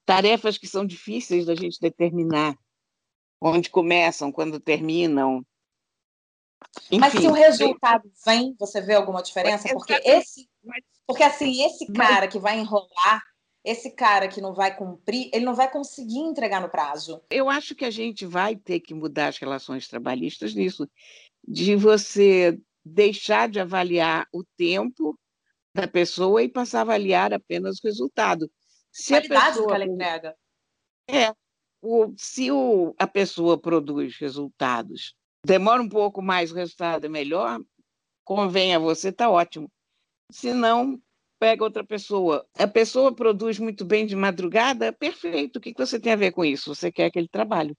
[0.05, 2.55] Tarefas que são difíceis da gente determinar
[3.41, 5.45] onde começam, quando terminam.
[6.91, 9.69] Enfim, Mas se o resultado vem, você vê alguma diferença?
[9.69, 10.49] Porque esse,
[11.07, 13.23] porque assim, esse cara que vai enrolar,
[13.63, 17.21] esse cara que não vai cumprir, ele não vai conseguir entregar no prazo.
[17.29, 20.89] Eu acho que a gente vai ter que mudar as relações trabalhistas nisso,
[21.47, 25.17] de você deixar de avaliar o tempo
[25.73, 28.49] da pessoa e passar a avaliar apenas o resultado.
[28.91, 30.35] Se a pessoa, que ela entrega.
[31.07, 31.33] É.
[31.81, 37.61] O, se o, a pessoa produz resultados, demora um pouco mais, o resultado é melhor,
[38.25, 39.71] convém a você, está ótimo.
[40.31, 41.01] Se não,
[41.39, 42.45] pega outra pessoa.
[42.57, 45.55] A pessoa produz muito bem de madrugada, perfeito.
[45.57, 46.75] O que você tem a ver com isso?
[46.75, 47.75] Você quer aquele trabalho.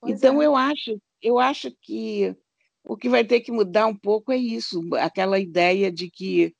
[0.00, 0.46] Pois então, é.
[0.46, 2.36] eu acho, eu acho que
[2.84, 6.54] o que vai ter que mudar um pouco é isso, aquela ideia de que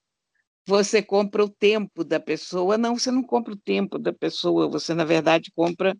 [0.69, 2.77] você compra o tempo da pessoa.
[2.77, 5.97] Não, você não compra o tempo da pessoa, você, na verdade, compra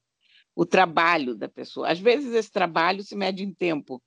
[0.55, 1.91] o trabalho da pessoa.
[1.91, 4.03] Às vezes, esse trabalho se mede em tempo,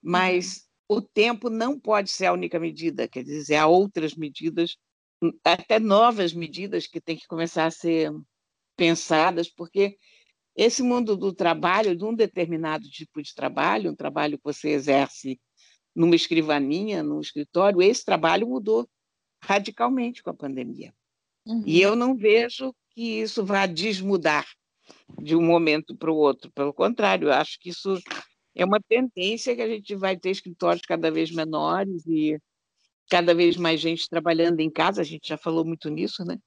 [0.00, 0.98] mas uhum.
[0.98, 4.76] o tempo não pode ser a única medida, quer dizer, há outras medidas,
[5.42, 8.12] até novas medidas que têm que começar a ser
[8.76, 9.96] pensadas, porque
[10.54, 15.40] esse mundo do trabalho, de um determinado tipo de trabalho, um trabalho que você exerce
[15.96, 18.88] numa escrivaninha, num escritório, esse trabalho mudou
[19.42, 20.92] radicalmente com a pandemia.
[21.46, 21.62] Uhum.
[21.64, 24.46] E eu não vejo que isso vá desmudar
[25.20, 26.50] de um momento para o outro.
[26.52, 27.98] Pelo contrário, eu acho que isso
[28.54, 32.38] é uma tendência que a gente vai ter escritórios cada vez menores e
[33.08, 35.02] cada vez mais gente trabalhando em casa.
[35.02, 36.38] A gente já falou muito nisso, né?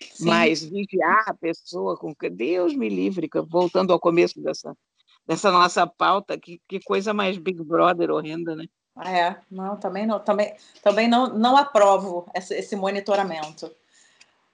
[0.00, 0.26] Sim.
[0.26, 4.74] Mas vigiar a pessoa com Deus me livre, voltando ao começo dessa,
[5.26, 8.66] dessa nossa pauta, que, que coisa mais Big Brother horrenda, né?
[9.04, 13.70] É, não, também não, também, também não, não aprovo esse, esse monitoramento.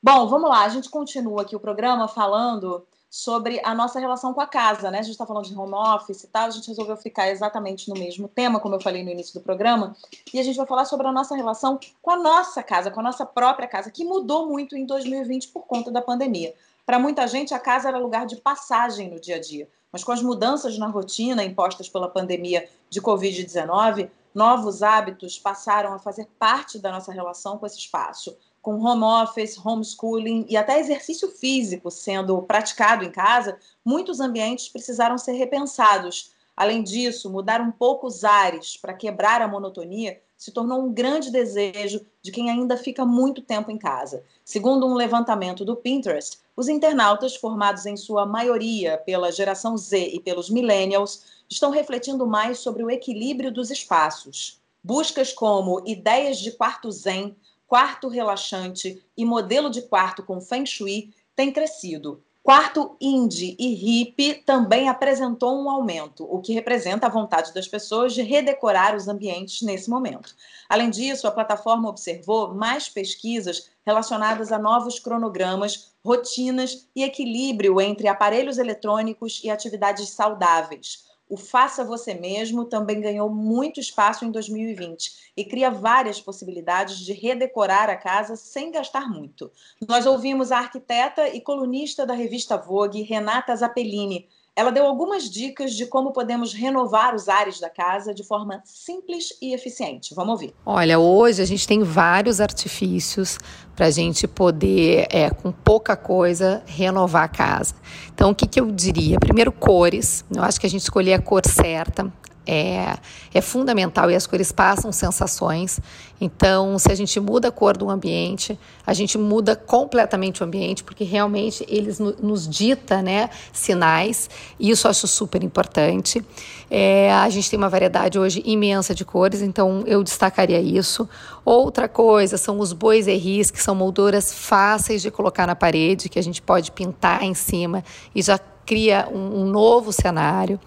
[0.02, 4.40] Bom, vamos lá, a gente continua aqui o programa falando sobre a nossa relação com
[4.40, 4.98] a casa, né?
[4.98, 7.94] A gente está falando de home office e tal, a gente resolveu ficar exatamente no
[7.94, 9.96] mesmo tema, como eu falei no início do programa,
[10.32, 13.02] e a gente vai falar sobre a nossa relação com a nossa casa, com a
[13.04, 16.52] nossa própria casa, que mudou muito em 2020 por conta da pandemia.
[16.84, 20.10] Para muita gente, a casa era lugar de passagem no dia a dia, mas com
[20.10, 26.78] as mudanças na rotina impostas pela pandemia de Covid-19, novos hábitos passaram a fazer parte
[26.78, 28.36] da nossa relação com esse espaço.
[28.60, 35.16] Com home office, homeschooling e até exercício físico sendo praticado em casa, muitos ambientes precisaram
[35.18, 36.32] ser repensados.
[36.56, 41.30] Além disso, mudar um pouco os ares para quebrar a monotonia se tornou um grande
[41.30, 44.22] desejo de quem ainda fica muito tempo em casa.
[44.44, 50.20] Segundo um levantamento do Pinterest, os internautas, formados em sua maioria pela geração Z e
[50.20, 54.60] pelos millennials, estão refletindo mais sobre o equilíbrio dos espaços.
[54.82, 57.34] Buscas como ideias de quarto zen,
[57.66, 62.22] quarto relaxante e modelo de quarto com feng shui têm crescido.
[62.44, 68.12] Quarto indie e hippie também apresentou um aumento, o que representa a vontade das pessoas
[68.12, 70.36] de redecorar os ambientes nesse momento.
[70.68, 78.08] Além disso, a plataforma observou mais pesquisas relacionadas a novos cronogramas, rotinas e equilíbrio entre
[78.08, 81.13] aparelhos eletrônicos e atividades saudáveis.
[81.34, 87.12] O Faça Você Mesmo também ganhou muito espaço em 2020 e cria várias possibilidades de
[87.12, 89.50] redecorar a casa sem gastar muito.
[89.88, 95.72] Nós ouvimos a arquiteta e colunista da revista Vogue, Renata Zappellini, ela deu algumas dicas
[95.72, 100.14] de como podemos renovar os ares da casa de forma simples e eficiente.
[100.14, 100.54] Vamos ouvir.
[100.64, 103.38] Olha, hoje a gente tem vários artifícios
[103.74, 107.74] para a gente poder, é, com pouca coisa, renovar a casa.
[108.14, 109.18] Então, o que, que eu diria?
[109.18, 110.24] Primeiro, cores.
[110.34, 112.12] Eu acho que a gente escolher a cor certa
[112.46, 112.96] é,
[113.32, 115.80] é fundamental e as cores passam sensações.
[116.20, 120.84] Então, se a gente muda a cor do ambiente, a gente muda completamente o ambiente,
[120.84, 126.24] porque realmente eles no, nos dita né, sinais, e isso eu acho super importante.
[126.70, 131.08] É, a gente tem uma variedade hoje imensa de cores, então eu destacaria isso.
[131.44, 136.18] Outra coisa são os bois erris, que são molduras fáceis de colocar na parede, que
[136.18, 140.58] a gente pode pintar em cima e já cria um, um novo cenário,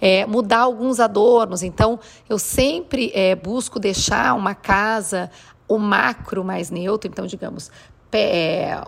[0.00, 1.62] é, mudar alguns adornos.
[1.62, 5.30] Então, eu sempre é, busco deixar uma casa
[5.68, 7.70] o macro mais neutro, então, digamos,
[8.16, 8.80] é,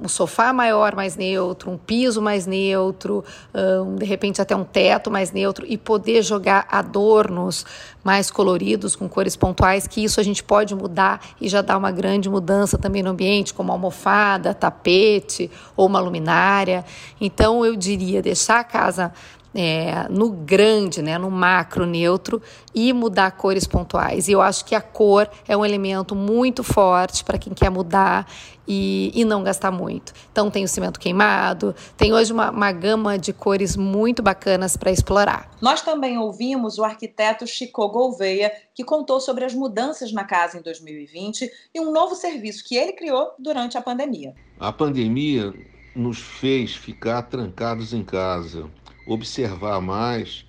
[0.00, 5.10] um sofá maior mais neutro, um piso mais neutro, um, de repente até um teto
[5.10, 7.66] mais neutro e poder jogar adornos
[8.04, 11.90] mais coloridos com cores pontuais, que isso a gente pode mudar e já dá uma
[11.90, 16.84] grande mudança também no ambiente, como almofada, tapete ou uma luminária.
[17.20, 19.12] Então eu diria deixar a casa
[19.60, 22.40] é, no grande, né, no macro neutro
[22.72, 24.28] e mudar cores pontuais.
[24.28, 28.30] E eu acho que a cor é um elemento muito forte para quem quer mudar
[28.68, 30.12] e, e, não gastar muito.
[30.30, 34.92] Então tem o cimento queimado, tem hoje uma, uma gama de cores muito bacanas para
[34.92, 35.50] explorar.
[35.60, 40.62] Nós também ouvimos o arquiteto Chico Gouveia, que contou sobre as mudanças na casa em
[40.62, 44.34] 2020 e um novo serviço que ele criou durante a pandemia.
[44.60, 45.52] A pandemia
[45.96, 48.70] nos fez ficar trancados em casa
[49.08, 50.44] observar mais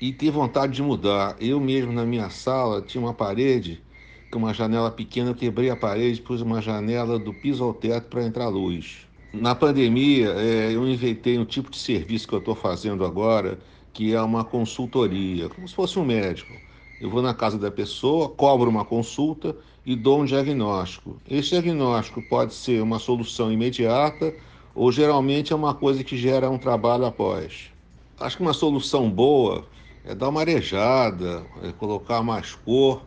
[0.00, 1.36] e ter vontade de mudar.
[1.40, 3.82] Eu mesmo na minha sala tinha uma parede
[4.30, 8.08] com uma janela pequena, eu quebrei a parede, pus uma janela do piso ao teto
[8.08, 9.06] para entrar luz.
[9.32, 13.58] Na pandemia, é, eu inventei um tipo de serviço que eu estou fazendo agora,
[13.92, 16.52] que é uma consultoria, como se fosse um médico.
[17.00, 21.20] Eu vou na casa da pessoa, cobro uma consulta e dou um diagnóstico.
[21.28, 24.34] Esse diagnóstico pode ser uma solução imediata
[24.74, 27.71] ou geralmente é uma coisa que gera um trabalho após.
[28.22, 29.66] Acho que uma solução boa
[30.04, 33.04] é dar uma arejada, é colocar mais cor,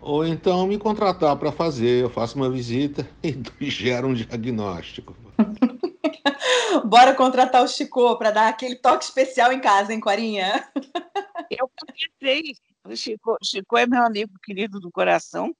[0.00, 2.02] ou então me contratar para fazer.
[2.02, 3.06] Eu faço uma visita
[3.60, 5.14] e gero um diagnóstico.
[6.86, 10.66] Bora contratar o Chico para dar aquele toque especial em casa, hein, Corinha?
[11.50, 15.54] Eu pensei, o Chico, Chico é meu amigo querido do coração,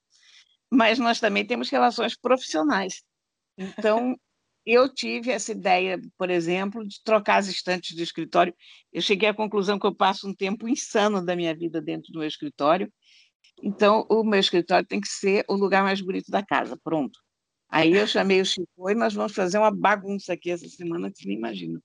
[0.71, 3.03] mas nós também temos relações profissionais.
[3.57, 4.17] Então,
[4.67, 8.55] eu tive essa ideia, por exemplo, de trocar as estantes do escritório.
[8.93, 12.19] Eu cheguei à conclusão que eu passo um tempo insano da minha vida dentro do
[12.19, 12.93] meu escritório.
[13.63, 16.77] Então, o meu escritório tem que ser o lugar mais bonito da casa.
[16.83, 17.19] Pronto.
[17.69, 21.19] Aí eu chamei o Chico e nós vamos fazer uma bagunça aqui essa semana que
[21.19, 21.81] você nem imagina.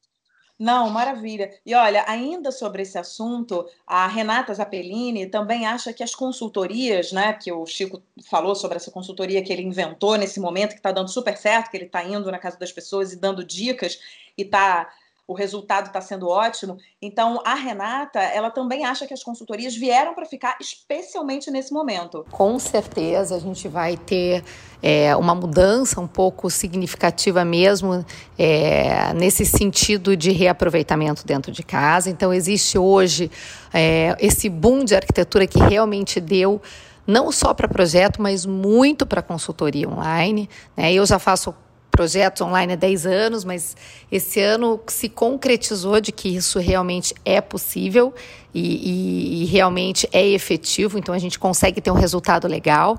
[0.61, 1.59] Não, maravilha.
[1.65, 7.33] E olha, ainda sobre esse assunto, a Renata Zappellini também acha que as consultorias, né,
[7.33, 11.09] que o Chico falou sobre essa consultoria que ele inventou nesse momento, que está dando
[11.09, 13.99] super certo, que ele está indo na casa das pessoas e dando dicas
[14.37, 14.93] e está
[15.31, 16.77] o resultado está sendo ótimo.
[17.01, 22.25] Então, a Renata, ela também acha que as consultorias vieram para ficar, especialmente nesse momento.
[22.29, 24.43] Com certeza, a gente vai ter
[24.83, 28.05] é, uma mudança um pouco significativa mesmo
[28.37, 32.09] é, nesse sentido de reaproveitamento dentro de casa.
[32.09, 33.31] Então, existe hoje
[33.73, 36.61] é, esse boom de arquitetura que realmente deu
[37.07, 40.49] não só para projeto, mas muito para consultoria online.
[40.75, 40.93] Né?
[40.93, 41.55] Eu já faço
[42.01, 43.77] projetos online há 10 anos, mas
[44.11, 48.11] esse ano se concretizou de que isso realmente é possível
[48.51, 52.97] e, e, e, realmente é efetivo, então a gente consegue ter um resultado legal.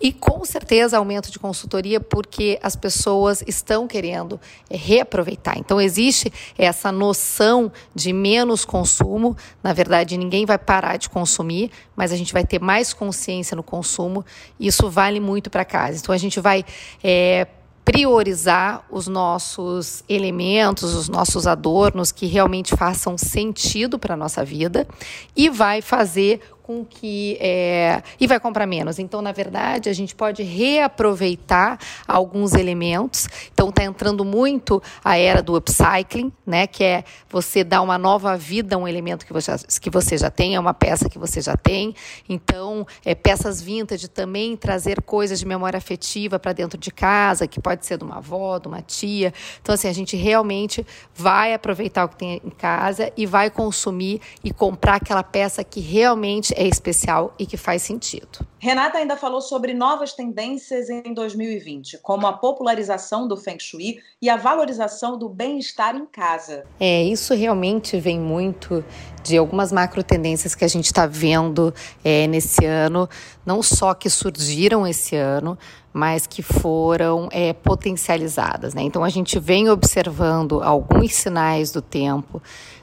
[0.00, 4.38] E com certeza aumento de consultoria, porque as pessoas estão querendo
[4.70, 5.58] é, reaproveitar.
[5.58, 9.36] Então existe essa noção de menos consumo.
[9.62, 13.62] Na verdade, ninguém vai parar de consumir, mas a gente vai ter mais consciência no
[13.62, 14.24] consumo.
[14.60, 15.98] Isso vale muito para casa.
[15.98, 16.64] Então a gente vai.
[17.02, 17.46] É,
[17.86, 24.88] priorizar os nossos elementos, os nossos adornos que realmente façam sentido para a nossa vida
[25.36, 27.38] e vai fazer com que.
[27.40, 28.98] É, e vai comprar menos.
[28.98, 33.28] Então, na verdade, a gente pode reaproveitar alguns elementos.
[33.52, 36.66] Então, está entrando muito a era do upcycling, né?
[36.66, 40.28] Que é você dar uma nova vida a um elemento que você, que você já
[40.28, 41.94] tem, é uma peça que você já tem.
[42.28, 47.60] Então, é, peças vintage também trazer coisas de memória afetiva para dentro de casa, que
[47.60, 49.32] pode ser de uma avó, de uma tia.
[49.62, 54.20] Então, assim, a gente realmente vai aproveitar o que tem em casa e vai consumir
[54.42, 58.46] e comprar aquela peça que realmente é especial e que faz sentido.
[58.58, 64.28] Renata ainda falou sobre novas tendências em 2020, como a popularização do Feng Shui e
[64.30, 66.64] a valorização do bem-estar em casa.
[66.80, 68.84] É, isso realmente vem muito
[69.22, 73.08] de algumas macro tendências que a gente está vendo é, nesse ano,
[73.44, 75.58] não só que surgiram esse ano,
[75.92, 78.74] mas que foram é, potencializadas.
[78.74, 78.82] Né?
[78.82, 82.42] Então a gente vem observando alguns sinais do tempo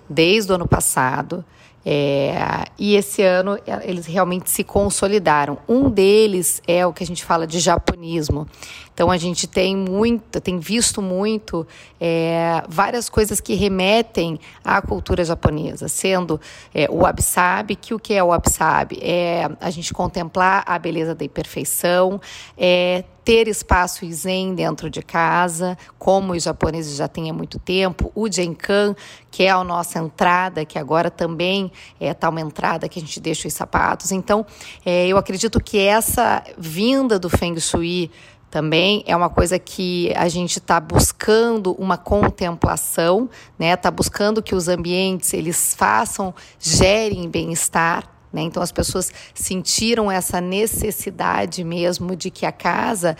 [0.10, 1.44] desde o ano passado.
[1.86, 5.58] É, e esse ano é, eles realmente se consolidaram.
[5.68, 8.48] Um deles é o que a gente fala de japonismo.
[8.94, 11.68] Então a gente tem muito, tem visto muito
[12.00, 16.40] é, várias coisas que remetem à cultura japonesa, sendo
[16.74, 19.00] é, o wabi-sabi, que o que é o wabi-sabi?
[19.02, 22.22] É a gente contemplar a beleza da imperfeição,
[22.58, 28.12] é ter espaço zen dentro de casa, como os japoneses já têm há muito tempo,
[28.14, 28.96] o Jenkan,
[29.32, 33.20] que é a nossa entrada, que agora também é tá uma entrada que a gente
[33.20, 34.12] deixa os sapatos.
[34.12, 34.46] Então,
[34.86, 38.12] é, eu acredito que essa vinda do Feng Shui
[38.54, 43.74] também é uma coisa que a gente está buscando uma contemplação, né?
[43.74, 48.13] Está buscando que os ambientes eles façam, gerem bem-estar.
[48.34, 48.42] Né?
[48.42, 53.16] Então as pessoas sentiram essa necessidade mesmo de que a casa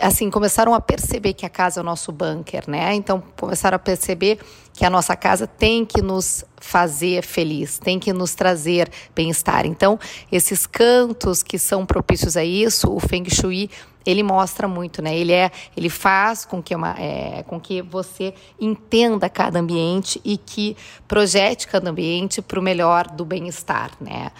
[0.00, 2.94] assim, começaram a perceber que a casa é o nosso bunker, né?
[2.94, 4.38] Então, começaram a perceber
[4.72, 9.66] que a nossa casa tem que nos fazer feliz, tem que nos trazer bem-estar.
[9.66, 9.98] Então,
[10.30, 13.68] esses cantos que são propícios a isso, o Feng Shui
[14.04, 15.16] ele mostra muito, né?
[15.16, 20.36] Ele é, ele faz com que, uma, é, com que você entenda cada ambiente e
[20.36, 24.30] que projete cada ambiente para o melhor do bem-estar, né?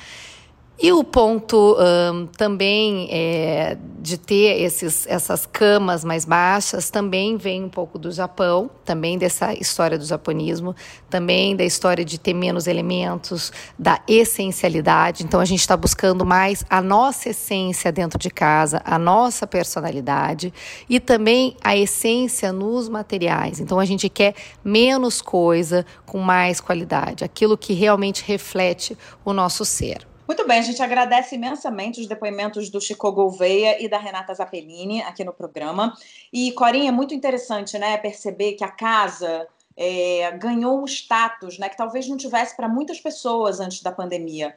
[0.85, 7.63] E o ponto um, também é, de ter esses, essas camas mais baixas também vem
[7.63, 10.75] um pouco do Japão, também dessa história do japonismo,
[11.09, 15.23] também da história de ter menos elementos, da essencialidade.
[15.23, 20.53] Então a gente está buscando mais a nossa essência dentro de casa, a nossa personalidade
[20.91, 23.61] e também a essência nos materiais.
[23.61, 29.65] Então a gente quer menos coisa com mais qualidade, aquilo que realmente reflete o nosso
[29.65, 30.11] ser.
[30.33, 35.03] Muito bem, a gente agradece imensamente os depoimentos do Chico Gouveia e da Renata Zappellini
[35.03, 35.95] aqui no programa.
[36.33, 41.69] E, Corinha, é muito interessante né, perceber que a casa é, ganhou um status né,
[41.69, 44.57] que talvez não tivesse para muitas pessoas antes da pandemia.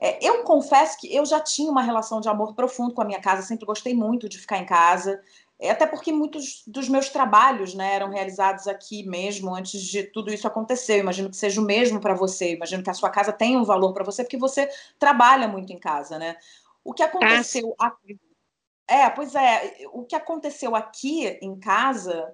[0.00, 3.20] É, eu confesso que eu já tinha uma relação de amor profundo com a minha
[3.20, 5.20] casa, sempre gostei muito de ficar em casa.
[5.60, 10.32] É, até porque muitos dos meus trabalhos né, eram realizados aqui mesmo, antes de tudo
[10.32, 10.94] isso acontecer.
[10.94, 12.50] Eu imagino que seja o mesmo para você.
[12.50, 15.72] Eu imagino que a sua casa tenha um valor para você, porque você trabalha muito
[15.72, 16.36] em casa, né?
[16.84, 17.74] O que aconteceu.
[17.80, 17.92] Ah,
[18.86, 19.86] é, pois é.
[19.92, 22.32] O que aconteceu aqui em casa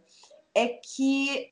[0.55, 1.51] é que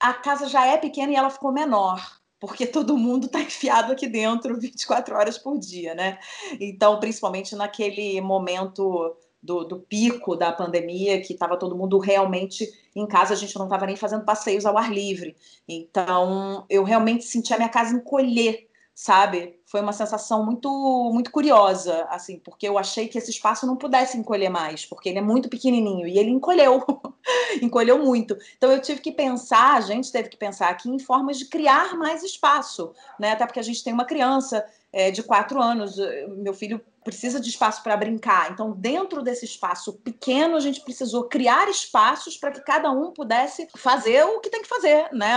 [0.00, 4.06] a casa já é pequena e ela ficou menor porque todo mundo está enfiado aqui
[4.06, 6.18] dentro 24 horas por dia, né?
[6.60, 12.66] Então, principalmente naquele momento do, do pico da pandemia, que estava todo mundo realmente
[12.96, 15.36] em casa, a gente não estava nem fazendo passeios ao ar livre.
[15.68, 19.58] Então, eu realmente senti a minha casa encolher, sabe?
[19.66, 20.70] Foi uma sensação muito
[21.12, 25.18] muito curiosa, assim, porque eu achei que esse espaço não pudesse encolher mais, porque ele
[25.18, 26.84] é muito pequenininho e ele encolheu,
[27.60, 28.36] encolheu muito.
[28.56, 31.96] Então eu tive que pensar, a gente teve que pensar aqui em formas de criar
[31.96, 33.32] mais espaço, né?
[33.32, 35.96] Até porque a gente tem uma criança é, de quatro anos,
[36.28, 38.50] meu filho precisa de espaço para brincar.
[38.50, 43.68] Então, dentro desse espaço pequeno, a gente precisou criar espaços para que cada um pudesse
[43.76, 45.34] fazer o que tem que fazer, né?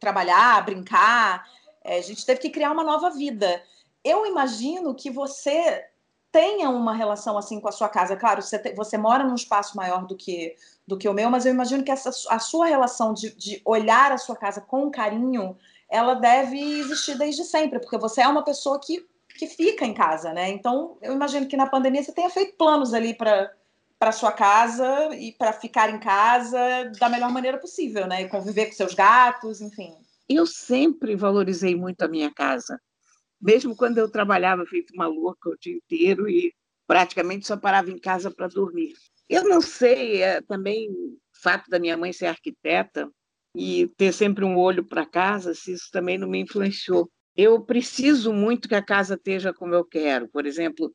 [0.00, 1.44] Trabalhar, brincar.
[1.84, 3.62] É, a gente teve que criar uma nova vida.
[4.02, 5.84] Eu imagino que você
[6.32, 8.16] tenha uma relação assim com a sua casa.
[8.16, 10.56] Claro, você, te, você mora num espaço maior do que,
[10.86, 14.10] do que o meu, mas eu imagino que essa, a sua relação de, de olhar
[14.10, 15.56] a sua casa com carinho,
[15.88, 19.06] ela deve existir desde sempre, porque você é uma pessoa que
[19.36, 20.48] que fica em casa, né?
[20.50, 23.52] Então, eu imagino que na pandemia você tenha feito planos ali para
[23.96, 26.58] para sua casa e para ficar em casa
[26.98, 28.22] da melhor maneira possível, né?
[28.22, 29.96] E conviver com seus gatos, enfim.
[30.28, 32.78] Eu sempre valorizei muito a minha casa,
[33.40, 36.52] mesmo quando eu trabalhava feito uma louca o dia inteiro e
[36.86, 38.92] praticamente só parava em casa para dormir.
[39.28, 43.10] Eu não sei, é, também o fato da minha mãe ser arquiteta
[43.56, 48.32] e ter sempre um olho para casa, se isso também não me influenciou eu preciso
[48.32, 50.28] muito que a casa esteja como eu quero.
[50.28, 50.94] Por exemplo,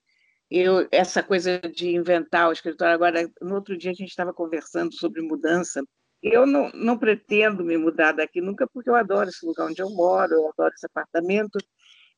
[0.49, 2.93] eu essa coisa de inventar o escritório.
[2.95, 5.84] Agora, no outro dia a gente estava conversando sobre mudança.
[6.22, 9.89] Eu não, não pretendo me mudar daqui nunca, porque eu adoro esse lugar onde eu
[9.89, 11.57] moro, eu adoro esse apartamento,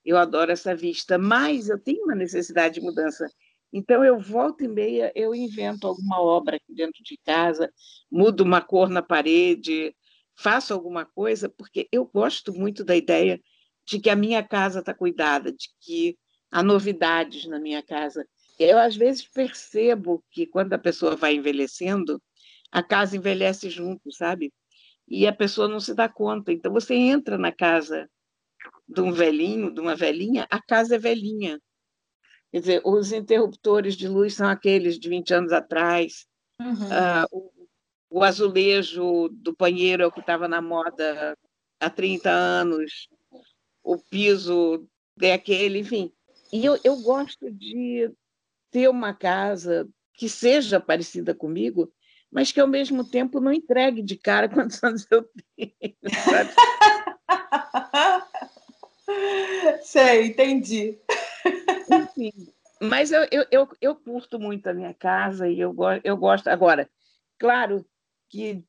[0.03, 3.27] eu adoro essa vista, mas eu tenho uma necessidade de mudança.
[3.71, 7.71] Então, eu volto e meia, eu invento alguma obra aqui dentro de casa,
[8.11, 9.95] mudo uma cor na parede,
[10.35, 13.39] faço alguma coisa, porque eu gosto muito da ideia
[13.85, 16.17] de que a minha casa está cuidada, de que
[16.51, 18.27] há novidades na minha casa.
[18.59, 22.21] Eu, às vezes, percebo que quando a pessoa vai envelhecendo,
[22.71, 24.53] a casa envelhece junto, sabe?
[25.07, 26.51] E a pessoa não se dá conta.
[26.51, 28.09] Então, você entra na casa
[28.87, 31.59] de um velhinho, de uma velhinha, a casa é velhinha.
[32.51, 36.25] Quer dizer, os interruptores de luz são aqueles de 20 anos atrás.
[36.59, 36.73] Uhum.
[36.73, 41.37] Uh, o, o azulejo do banheiro é o que estava na moda
[41.79, 43.09] há 30 anos
[43.83, 44.87] o piso
[45.21, 46.11] é aquele, enfim.
[46.51, 48.11] E eu, eu gosto de
[48.69, 51.91] ter uma casa que seja parecida comigo,
[52.31, 55.95] mas que ao mesmo tempo não entregue de cara quantos anos eu tenho.
[56.25, 56.51] Sabe?
[59.83, 60.97] Sei, entendi.
[61.91, 62.31] Enfim,
[62.81, 66.47] mas eu, eu, eu, eu, curto muito a minha casa e eu, eu gosto.
[66.47, 66.89] Agora,
[67.37, 67.85] claro
[68.29, 68.63] que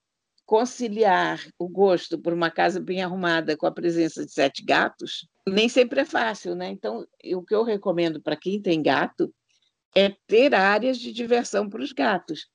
[0.44, 5.68] conciliar o gosto por uma casa bem arrumada com a presença de sete gatos nem
[5.68, 6.68] sempre é fácil, né?
[6.68, 9.34] Então, o que eu recomendo para quem tem gato
[9.94, 12.48] é ter áreas de diversão para os gatos,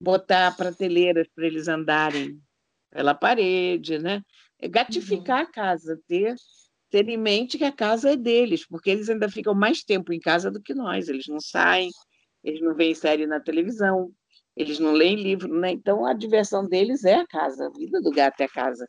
[0.00, 2.40] botar prateleiras para eles andarem
[2.90, 4.22] pela parede, né?
[4.58, 5.48] É gatificar uhum.
[5.48, 6.34] a casa, ter
[6.90, 10.18] ter em mente que a casa é deles, porque eles ainda ficam mais tempo em
[10.18, 11.08] casa do que nós.
[11.08, 11.90] Eles não saem,
[12.42, 14.10] eles não veem série na televisão,
[14.56, 15.70] eles não leem livro, né?
[15.70, 18.86] Então a diversão deles é a casa, a vida do gato é a casa.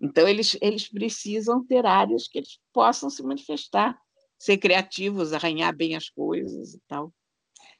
[0.00, 3.96] Então eles, eles precisam ter áreas que eles possam se manifestar,
[4.38, 7.12] ser criativos, arranhar bem as coisas e tal.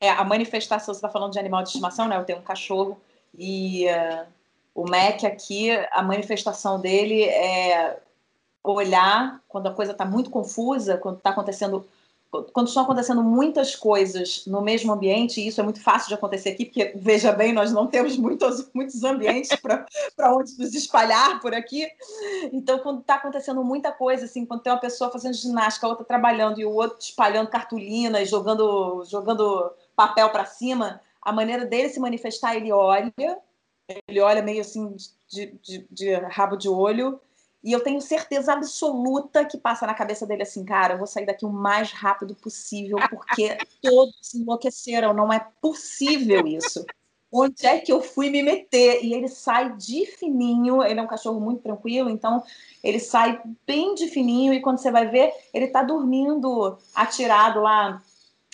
[0.03, 2.17] É, a manifestação, você está falando de animal de estimação, né?
[2.17, 3.01] Eu tenho um cachorro
[3.39, 4.27] e uh,
[4.75, 8.01] o Mac aqui, a manifestação dele é
[8.65, 11.87] olhar quando a coisa está muito confusa, quando está acontecendo
[12.53, 16.51] quando estão acontecendo muitas coisas no mesmo ambiente, e isso é muito fácil de acontecer
[16.51, 21.55] aqui, porque, veja bem, nós não temos muitos, muitos ambientes para onde nos espalhar por
[21.55, 21.87] aqui.
[22.51, 26.59] Então, quando está acontecendo muita coisa, assim, quando tem uma pessoa fazendo ginástica, outra trabalhando
[26.59, 32.57] e o outro espalhando cartolina, jogando, jogando papel para cima, a maneira dele se manifestar,
[32.57, 33.13] ele olha,
[34.09, 34.97] ele olha meio assim
[35.29, 37.21] de, de, de rabo de olho
[37.65, 41.27] E eu tenho certeza absoluta que passa na cabeça dele assim, cara, eu vou sair
[41.27, 46.85] daqui o mais rápido possível, porque todos enlouqueceram, não é possível isso.
[47.31, 49.03] Onde é que eu fui me meter?
[49.03, 52.43] E ele sai de fininho, ele é um cachorro muito tranquilo, então
[52.83, 58.03] ele sai bem de fininho, e quando você vai ver, ele tá dormindo atirado lá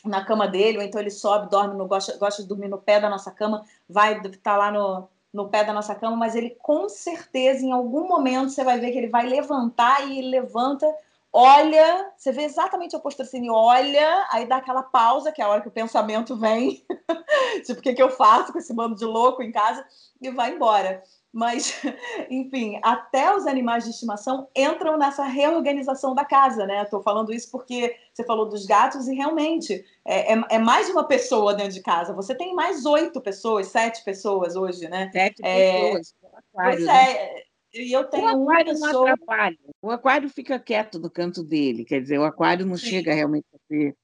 [0.05, 3.01] na cama dele, ou então ele sobe, dorme, no, gosta, gosta de dormir no pé
[3.01, 6.51] da nossa cama, vai estar tá lá no, no pé da nossa cama, mas ele
[6.61, 10.87] com certeza, em algum momento, você vai ver que ele vai levantar e ele levanta,
[11.33, 15.61] olha, você vê exatamente a assim, olha, aí dá aquela pausa, que é a hora
[15.61, 16.85] que o pensamento vem,
[17.67, 19.85] tipo, o que, que eu faço com esse bando de louco em casa,
[20.21, 21.03] e vai embora.
[21.33, 21.81] Mas,
[22.31, 26.83] enfim, até os animais de estimação entram nessa reorganização da casa, né?
[26.83, 31.05] Estou falando isso porque você falou dos gatos e realmente é, é, é, mais uma
[31.05, 32.15] pessoa dentro de casa.
[32.15, 35.11] Você tem mais oito pessoas, sete pessoas hoje, né?
[35.13, 36.15] Sete é, pessoas.
[36.33, 37.13] Aquário, pois né?
[37.13, 37.49] é.
[37.75, 38.93] E eu tenho o aquário pessoa...
[38.93, 39.59] não atrapalha.
[39.83, 41.85] O aquário fica quieto no canto dele.
[41.85, 42.87] Quer dizer, o aquário não Sim.
[42.87, 43.97] chega realmente a ser,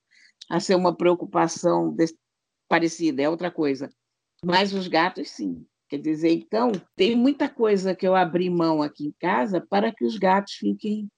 [0.50, 1.96] a ser uma preocupação
[2.68, 3.90] parecida, é outra coisa.
[4.44, 5.66] Mas os gatos, sim.
[5.88, 10.04] Quer dizer, então, tem muita coisa que eu abri mão aqui em casa para que
[10.04, 11.08] os gatos fiquem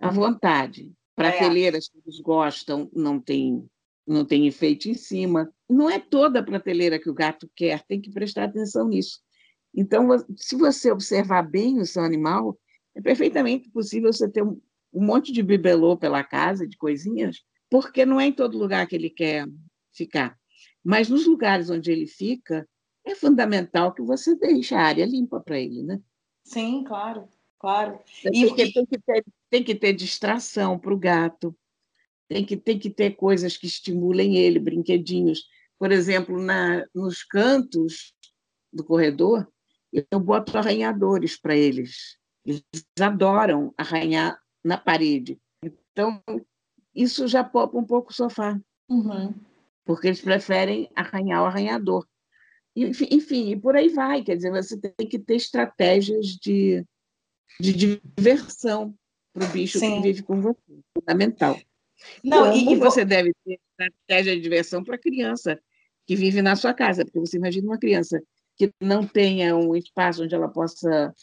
[0.00, 0.92] à vontade.
[1.14, 3.64] Prateleiras que eles gostam, não tem,
[4.06, 5.50] não tem efeito em cima.
[5.68, 9.20] Não é toda a prateleira que o gato quer, tem que prestar atenção nisso.
[9.74, 12.58] Então, se você observar bem o seu animal,
[12.94, 14.58] é perfeitamente possível você ter um,
[14.92, 18.96] um monte de bibelô pela casa, de coisinhas, porque não é em todo lugar que
[18.96, 19.46] ele quer
[19.92, 20.38] ficar.
[20.82, 22.66] Mas nos lugares onde ele fica,
[23.06, 26.00] é fundamental que você deixe a área limpa para ele, né?
[26.44, 27.28] Sim, claro,
[27.58, 27.98] claro.
[28.24, 31.56] E tem que ter, tem que ter distração para o gato,
[32.28, 35.44] tem que, tem que ter coisas que estimulem ele, brinquedinhos.
[35.78, 38.12] Por exemplo, na, nos cantos
[38.72, 39.48] do corredor,
[39.92, 42.18] eu boto arranhadores para eles.
[42.44, 42.64] Eles
[43.00, 45.40] adoram arranhar na parede.
[45.62, 46.22] Então,
[46.94, 48.60] isso já popa um pouco o sofá.
[48.88, 49.34] Uhum.
[49.84, 52.06] Porque eles preferem arranhar o arranhador.
[52.76, 54.22] Enfim, enfim, e por aí vai.
[54.22, 56.84] Quer dizer, você tem que ter estratégias de,
[57.58, 58.94] de diversão
[59.32, 59.96] para o bicho Sim.
[59.96, 60.78] que vive com você.
[60.98, 61.58] Fundamental.
[62.22, 65.58] Não, Como e, você deve ter estratégia de diversão para a criança
[66.06, 68.22] que vive na sua casa, porque você imagina uma criança
[68.56, 71.14] que não tenha um espaço onde ela possa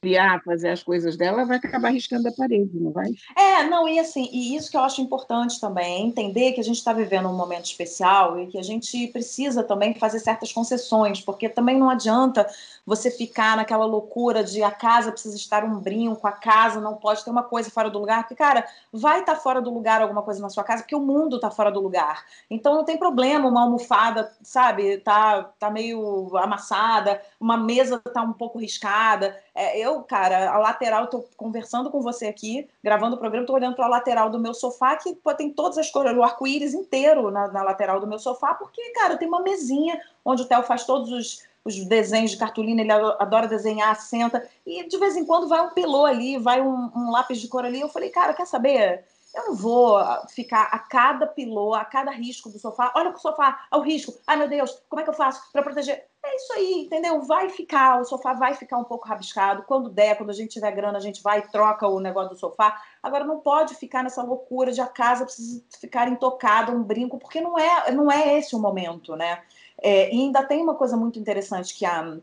[0.00, 3.10] criar, fazer as coisas dela, vai acabar riscando a parede, não vai?
[3.36, 6.76] É, não, e assim, e isso que eu acho importante também, entender que a gente
[6.76, 11.48] está vivendo um momento especial e que a gente precisa também fazer certas concessões, porque
[11.48, 12.48] também não adianta
[12.86, 17.24] você ficar naquela loucura de a casa precisa estar um brinco, a casa não pode
[17.24, 20.22] ter uma coisa fora do lugar, porque, cara, vai estar tá fora do lugar alguma
[20.22, 22.24] coisa na sua casa, porque o mundo está fora do lugar.
[22.50, 28.32] Então não tem problema uma almofada, sabe, tá, tá meio amassada, uma mesa tá um
[28.32, 29.36] pouco riscada.
[29.60, 33.74] É, eu, cara, a lateral, tô conversando com você aqui, gravando o programa, tô olhando
[33.74, 37.28] para a lateral do meu sofá, que pô, tem todas as cores, o arco-íris inteiro
[37.32, 40.84] na, na lateral do meu sofá, porque, cara, tem uma mesinha onde o Theo faz
[40.84, 45.48] todos os os desenhos de cartolina, ele adora desenhar, senta, e de vez em quando
[45.48, 47.80] vai um pilô ali, vai um, um lápis de cor ali.
[47.80, 49.04] Eu falei, cara, quer saber?
[49.38, 52.92] Eu não vou ficar a cada pilô, a cada risco do sofá.
[52.96, 54.12] Olha o sofá, ao risco.
[54.26, 56.04] Ai, meu Deus, como é que eu faço para proteger?
[56.24, 57.22] É isso aí, entendeu?
[57.22, 59.62] Vai ficar, o sofá vai ficar um pouco rabiscado.
[59.62, 62.38] Quando der, quando a gente tiver grana, a gente vai e troca o negócio do
[62.38, 62.82] sofá.
[63.00, 67.40] Agora, não pode ficar nessa loucura de a casa precisa ficar intocada, um brinco, porque
[67.40, 69.40] não é, não é esse o momento, né?
[69.80, 72.18] É, e ainda tem uma coisa muito interessante que a,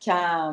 [0.00, 0.50] que a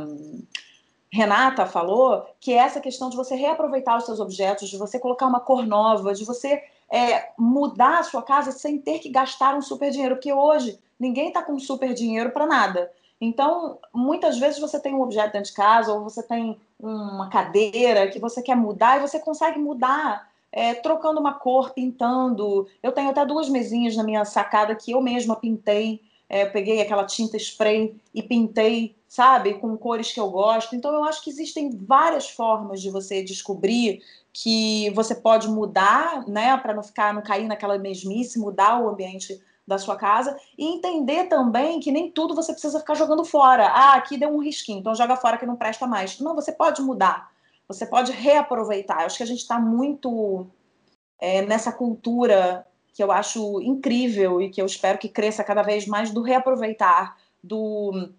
[1.11, 5.25] Renata falou, que é essa questão de você reaproveitar os seus objetos, de você colocar
[5.25, 9.61] uma cor nova, de você é, mudar a sua casa sem ter que gastar um
[9.61, 12.91] super dinheiro, porque hoje ninguém está com super dinheiro para nada.
[13.19, 18.07] Então, muitas vezes você tem um objeto dentro de casa, ou você tem uma cadeira
[18.07, 22.67] que você quer mudar, e você consegue mudar é, trocando uma cor, pintando.
[22.83, 26.81] Eu tenho até duas mesinhas na minha sacada que eu mesma pintei é, eu peguei
[26.81, 30.75] aquela tinta spray e pintei, sabe, com cores que eu gosto.
[30.75, 34.01] Então, eu acho que existem várias formas de você descobrir
[34.33, 39.41] que você pode mudar, né, para não ficar, não cair naquela mesmice, mudar o ambiente
[39.67, 43.65] da sua casa e entender também que nem tudo você precisa ficar jogando fora.
[43.67, 46.19] Ah, aqui deu um risquinho, então joga fora que não presta mais.
[46.19, 47.29] Não, você pode mudar,
[47.67, 49.01] você pode reaproveitar.
[49.01, 50.47] Eu acho que a gente está muito
[51.19, 55.85] é, nessa cultura que eu acho incrível e que eu espero que cresça cada vez
[55.85, 58.09] mais do reaproveitar, do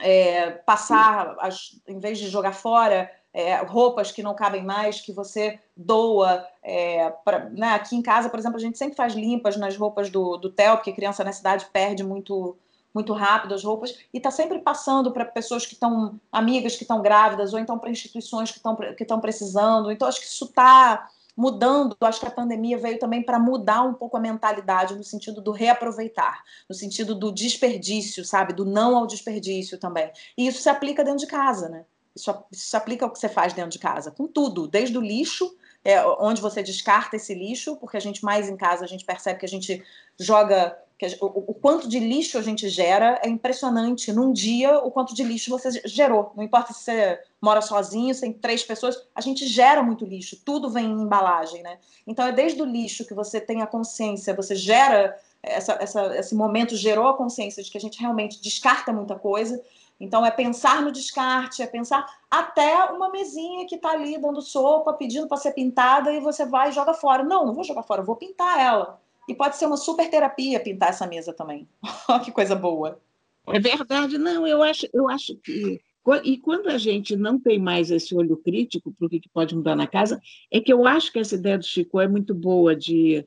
[0.00, 5.12] é, passar, as, em vez de jogar fora, é, roupas que não cabem mais, que
[5.12, 6.46] você doa.
[6.62, 7.74] É, pra, né?
[7.74, 10.76] Aqui em casa, por exemplo, a gente sempre faz limpas nas roupas do, do Theo,
[10.76, 12.56] porque criança na cidade perde muito
[12.94, 17.02] muito rápido as roupas e está sempre passando para pessoas que estão amigas que estão
[17.02, 19.92] grávidas ou então para instituições que estão que precisando.
[19.92, 21.06] Então acho que isso está
[21.36, 21.96] mudando.
[22.00, 25.52] Acho que a pandemia veio também para mudar um pouco a mentalidade no sentido do
[25.52, 30.10] reaproveitar, no sentido do desperdício, sabe, do não ao desperdício também.
[30.36, 31.84] E isso se aplica dentro de casa, né?
[32.14, 35.02] Isso, isso se aplica ao que você faz dentro de casa, com tudo, desde o
[35.02, 35.54] lixo
[35.86, 39.38] é, onde você descarta esse lixo, porque a gente mais em casa a gente percebe
[39.38, 39.84] que a gente
[40.18, 44.12] joga que o, quanto de lixo a gente gera é impressionante.
[44.12, 46.32] Num dia, o quanto de lixo você gerou.
[46.34, 50.40] Não importa se você mora sozinho, se tem três pessoas, a gente gera muito lixo.
[50.44, 51.78] Tudo vem em embalagem, né?
[52.06, 56.34] Então é desde o lixo que você tem a consciência, você gera essa, essa, esse
[56.34, 59.62] momento gerou a consciência de que a gente realmente descarta muita coisa
[59.98, 64.92] então, é pensar no descarte, é pensar até uma mesinha que está ali dando sopa,
[64.92, 67.24] pedindo para ser pintada e você vai e joga fora.
[67.24, 69.00] Não, não vou jogar fora, vou pintar ela.
[69.28, 71.68] E pode ser uma super terapia pintar essa mesa também.
[72.24, 73.00] que coisa boa.
[73.48, 75.80] É verdade, não, eu acho, eu acho que.
[76.22, 79.74] E quando a gente não tem mais esse olho crítico para o que pode mudar
[79.74, 80.20] na casa,
[80.52, 83.26] é que eu acho que essa ideia do Chico é muito boa de,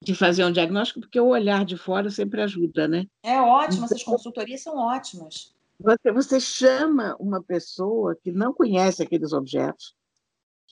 [0.00, 3.06] de fazer um diagnóstico, porque o olhar de fora sempre ajuda, né?
[3.20, 5.52] É ótimo, essas consultorias são ótimas.
[5.80, 9.92] Você, você chama uma pessoa que não conhece aqueles objetos,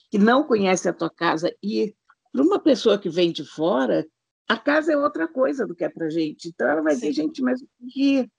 [0.09, 1.93] que não conhece a tua casa, e
[2.31, 4.07] para uma pessoa que vem de fora,
[4.47, 6.49] a casa é outra coisa do que é para gente.
[6.49, 6.99] Então ela vai Sim.
[7.09, 8.29] dizer, gente, mas o que,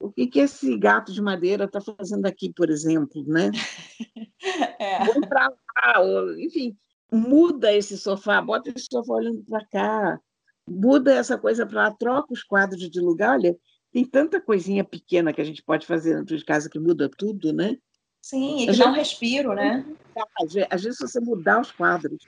[0.00, 3.50] o que, que esse gato de madeira está fazendo aqui, por exemplo, né?
[4.80, 4.98] É.
[5.04, 6.76] Vamos para lá, ou, enfim,
[7.12, 10.20] muda esse sofá, bota esse sofá olhando para cá,
[10.68, 13.38] muda essa coisa para lá, troca os quadros de lugar.
[13.38, 13.56] Olha,
[13.92, 17.52] tem tanta coisinha pequena que a gente pode fazer dentro de casa que muda tudo,
[17.52, 17.76] né?
[18.20, 19.86] Sim, e que dá um respiro, né?
[20.68, 22.18] Às vezes, você mudar os quadros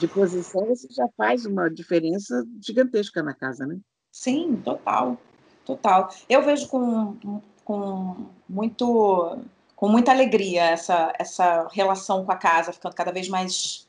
[0.00, 3.78] de posição, você já faz uma diferença gigantesca na casa, né?
[4.10, 5.18] Sim, total,
[5.64, 6.08] total.
[6.28, 9.38] Eu vejo com, com muito
[9.76, 13.86] com muita alegria essa essa relação com a casa ficando cada vez mais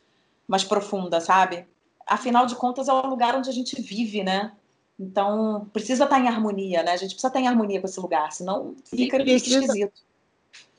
[0.48, 1.66] mais profunda, sabe?
[2.06, 4.52] Afinal de contas é o lugar onde a gente vive, né?
[5.00, 6.92] Então, precisa estar em harmonia, né?
[6.92, 10.02] A gente precisa estar em harmonia com esse lugar, senão fica precisa, esquisito.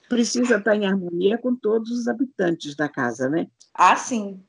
[0.09, 3.49] Precisa estar em harmonia com todos os habitantes da casa, né?
[3.75, 4.41] Ah, sim.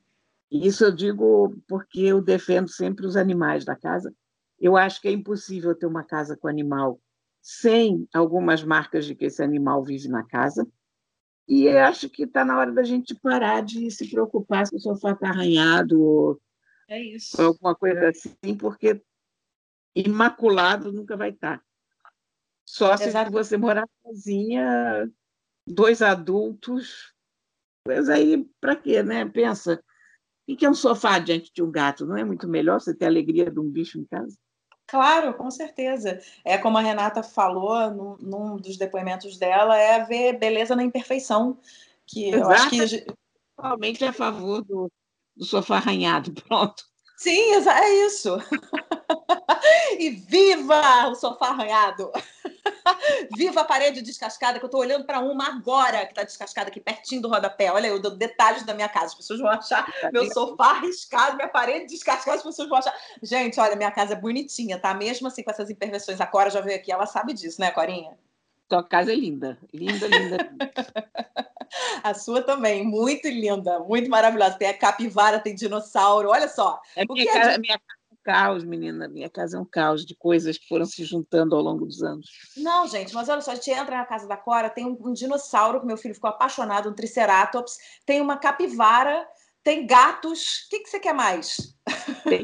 [0.62, 4.14] Isso eu digo porque eu defendo sempre os animais da casa.
[4.60, 7.00] Eu acho que é impossível ter uma casa com animal
[7.42, 10.66] sem algumas marcas de que esse animal vive na casa.
[11.48, 15.10] E acho que está na hora da gente parar de se preocupar se o sofá
[15.10, 16.40] está arranhado ou,
[16.88, 19.02] é alguma coisa assim, porque
[19.94, 21.60] imaculado nunca vai estar.
[22.64, 23.32] Só se Exato.
[23.32, 25.10] você morar sozinha,
[25.66, 27.12] dois adultos,
[27.86, 29.28] mas aí para quê, né?
[29.28, 29.82] Pensa,
[30.46, 32.04] o que é um sofá diante de um gato?
[32.06, 34.36] Não é muito melhor você ter a alegria de um bicho em casa?
[34.86, 36.20] Claro, com certeza.
[36.44, 41.58] É como a Renata falou num, num dos depoimentos dela, é ver beleza na imperfeição.
[42.06, 42.42] Que Exato.
[42.42, 43.06] eu acho que
[43.56, 44.90] totalmente a favor do,
[45.36, 46.84] do sofá arranhado, pronto.
[47.16, 48.36] Sim, é isso.
[49.98, 52.10] e viva o sofá arranhado!
[53.36, 56.80] viva a parede descascada, que eu estou olhando para uma agora que está descascada aqui
[56.80, 57.70] pertinho do rodapé.
[57.72, 59.06] Olha, eu dou detalhes da minha casa.
[59.06, 62.94] As pessoas vão achar meu sofá arriscado, minha parede descascada, as pessoas vão achar.
[63.22, 64.94] Gente, olha, minha casa é bonitinha, tá?
[64.94, 66.20] Mesmo assim, com essas imperfeições.
[66.20, 68.16] A Cora já veio aqui, ela sabe disso, né, Corinha?
[68.68, 70.50] Tua casa é linda, linda, linda.
[72.02, 74.56] a sua também, muito linda, muito maravilhosa.
[74.56, 76.80] Tem a capivara, tem dinossauro, olha só.
[76.96, 77.58] É minha, casa, é...
[77.58, 79.06] minha casa é caos, menina.
[79.06, 82.26] Minha casa é um caos de coisas que foram se juntando ao longo dos anos.
[82.56, 85.12] Não, gente, mas olha só, a gente entra na casa da Cora, tem um, um
[85.12, 89.28] dinossauro que meu filho ficou apaixonado, um triceratops, tem uma capivara,
[89.62, 90.64] tem gatos.
[90.66, 91.76] O que, que você quer mais?
[92.24, 92.42] Tem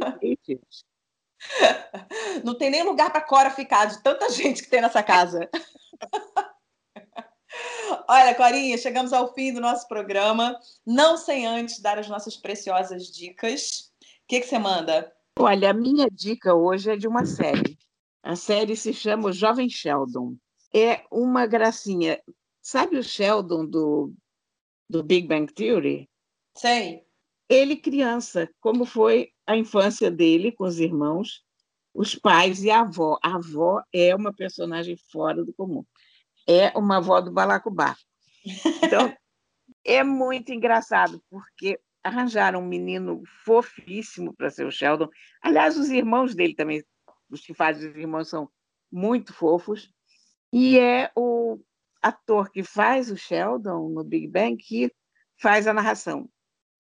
[2.45, 5.49] Não tem nem lugar para Cora ficar, de tanta gente que tem nessa casa.
[8.09, 10.59] Olha, Corinha, chegamos ao fim do nosso programa.
[10.87, 13.91] Não sem antes dar as nossas preciosas dicas.
[14.01, 15.13] O que, que você manda?
[15.43, 17.79] Olha, a minha dica hoje é de uma série.
[18.23, 20.37] A série se chama O Jovem Sheldon.
[20.73, 22.21] É uma gracinha.
[22.61, 24.13] Sabe o Sheldon do,
[24.87, 26.11] do Big Bang Theory?
[26.55, 27.07] Sei.
[27.49, 31.43] Ele, criança, como foi a infância dele com os irmãos,
[31.95, 33.19] os pais e a avó.
[33.23, 35.87] A avó é uma personagem fora do comum.
[36.47, 37.97] É uma avó do Balacubá.
[38.45, 39.11] Então,
[39.83, 45.09] é muito engraçado, porque arranjaram um menino fofíssimo para ser o Sheldon.
[45.43, 46.83] Aliás, os irmãos dele também,
[47.31, 48.49] os que fazem os irmãos, são
[48.91, 49.93] muito fofos.
[50.53, 51.59] E é o
[52.03, 54.93] ator que faz o Sheldon no Big Bang que
[55.41, 56.29] faz a narração.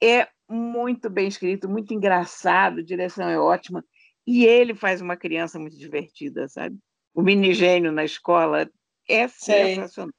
[0.03, 3.85] É muito bem escrito, muito engraçado, a direção é ótima.
[4.27, 6.79] E ele faz uma criança muito divertida, sabe?
[7.15, 8.71] o minigênio na escola.
[9.09, 10.13] É sensacional.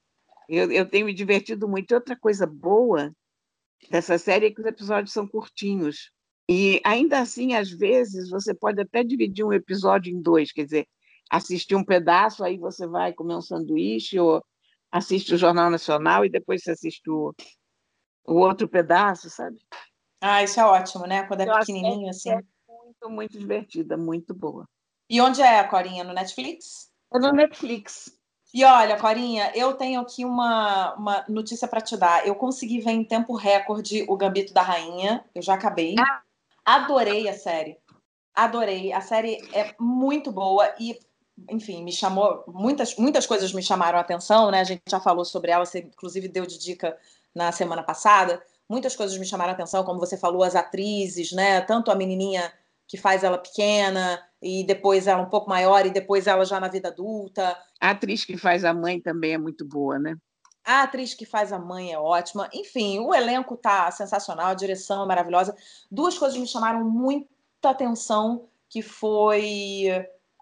[0.50, 1.94] Eu, eu tenho me divertido muito.
[1.94, 3.14] Outra coisa boa
[3.90, 6.12] dessa série é que os episódios são curtinhos.
[6.50, 10.88] E ainda assim, às vezes, você pode até dividir um episódio em dois, quer dizer,
[11.30, 14.44] assistir um pedaço, aí você vai comer um sanduíche, ou
[14.92, 17.34] assiste o Jornal Nacional e depois você assiste o,
[18.26, 19.58] o outro pedaço, sabe?
[20.20, 21.24] Ah, isso é ótimo, né?
[21.24, 22.32] Quando é Eu pequenininho assim.
[22.32, 24.68] É muito, muito divertida, muito boa.
[25.10, 26.04] E onde é a Corinha?
[26.04, 26.92] No Netflix?
[27.14, 28.21] É no Netflix.
[28.54, 32.28] E olha, Corinha, eu tenho aqui uma, uma notícia para te dar.
[32.28, 35.24] Eu consegui ver em tempo recorde o Gambito da Rainha.
[35.34, 35.96] Eu já acabei.
[35.98, 36.22] Ah.
[36.66, 37.78] Adorei a série.
[38.36, 38.92] Adorei.
[38.92, 41.00] A série é muito boa e,
[41.50, 42.44] enfim, me chamou.
[42.48, 44.60] Muitas, muitas coisas me chamaram a atenção, né?
[44.60, 46.98] A gente já falou sobre ela, você inclusive deu de dica
[47.34, 48.44] na semana passada.
[48.68, 51.62] Muitas coisas me chamaram a atenção, como você falou, as atrizes, né?
[51.62, 52.52] Tanto a menininha
[52.92, 56.68] que faz ela pequena e depois ela um pouco maior e depois ela já na
[56.68, 57.58] vida adulta.
[57.80, 60.18] A atriz que faz a mãe também é muito boa, né?
[60.66, 62.50] A atriz que faz a mãe é ótima.
[62.54, 65.56] Enfim, o elenco tá sensacional, a direção é maravilhosa.
[65.90, 69.86] Duas coisas me chamaram muita atenção, que foi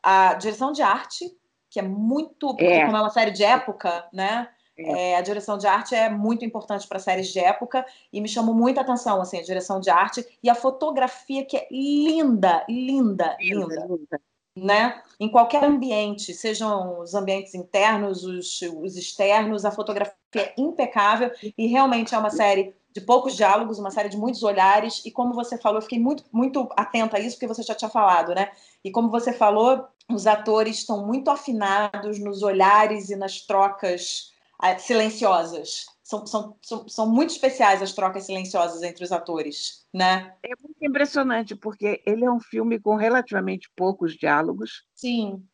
[0.01, 1.31] a direção de arte,
[1.69, 2.83] que é muito, é.
[2.83, 4.49] como é uma série de época, né?
[4.85, 5.15] É.
[5.17, 8.81] A direção de arte é muito importante para séries de época e me chamou muita
[8.81, 14.21] atenção assim a direção de arte e a fotografia que é linda, linda, linda, linda.
[14.55, 15.01] né?
[15.19, 21.67] Em qualquer ambiente, sejam os ambientes internos, os, os externos, a fotografia é impecável e
[21.67, 25.57] realmente é uma série de poucos diálogos, uma série de muitos olhares e como você
[25.57, 28.51] falou, eu fiquei muito muito atenta a isso porque você já tinha falado, né?
[28.83, 34.33] E como você falou, os atores estão muito afinados nos olhares e nas trocas
[34.77, 35.85] silenciosas.
[36.03, 40.33] São, são, são, são, muito especiais as trocas silenciosas entre os atores, né?
[40.43, 44.83] É muito impressionante, porque ele é um filme com relativamente poucos diálogos.
[44.95, 45.45] Sim.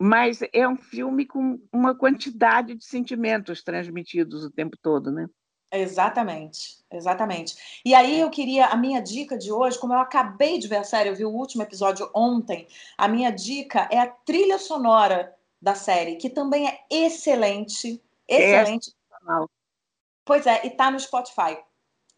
[0.00, 5.28] Mas é um filme com uma quantidade de sentimentos transmitidos o tempo todo, né?
[5.72, 7.80] Exatamente, exatamente.
[7.84, 10.84] E aí eu queria, a minha dica de hoje, como eu acabei de ver a
[10.84, 12.66] série, eu vi o último episódio ontem,
[12.96, 18.92] a minha dica é a trilha sonora da série, que também é excelente Excelente.
[20.24, 21.58] Pois é, e tá no Spotify.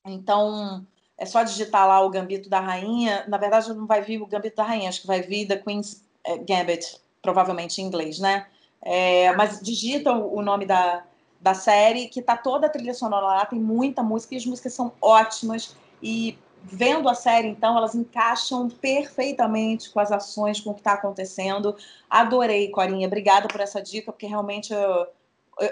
[0.05, 0.87] Então,
[1.19, 3.25] é só digitar lá o Gambito da Rainha.
[3.29, 6.05] Na verdade, não vai vir o Gambito da Rainha, acho que vai vir The Queen's
[6.25, 8.47] é, Gambit, provavelmente em inglês, né?
[8.83, 11.05] É, mas digita o nome da,
[11.41, 14.75] da série, que tá toda a trilha sonora lá, tem muita música e as músicas
[14.75, 15.75] são ótimas.
[16.03, 20.93] E vendo a série, então, elas encaixam perfeitamente com as ações, com o que está
[20.93, 21.77] acontecendo.
[22.09, 23.07] Adorei, Corinha.
[23.07, 25.07] Obrigada por essa dica, porque realmente eu,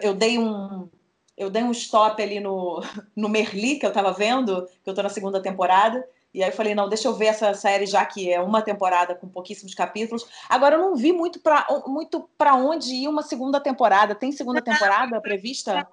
[0.03, 0.89] eu, dei um
[1.37, 2.81] eu dei um stop ali no,
[3.17, 6.55] no Merli, que eu estava vendo, que eu estou na segunda temporada, e aí eu
[6.55, 10.27] falei, não, deixa eu ver essa série, já que é uma temporada com pouquíssimos capítulos.
[10.49, 14.17] Agora, eu não vi muito para muito onde ir uma segunda temporada.
[14.17, 15.87] Tem segunda temporada prevista?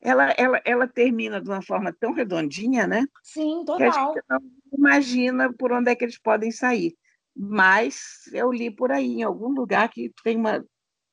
[0.00, 3.06] Ela, ela, ela termina de uma forma tão redondinha, né?
[3.22, 4.14] Sim, total.
[4.14, 6.96] Que a gente não imagina por onde é que eles podem sair.
[7.36, 10.64] Mas eu li por aí, em algum lugar, que tem uma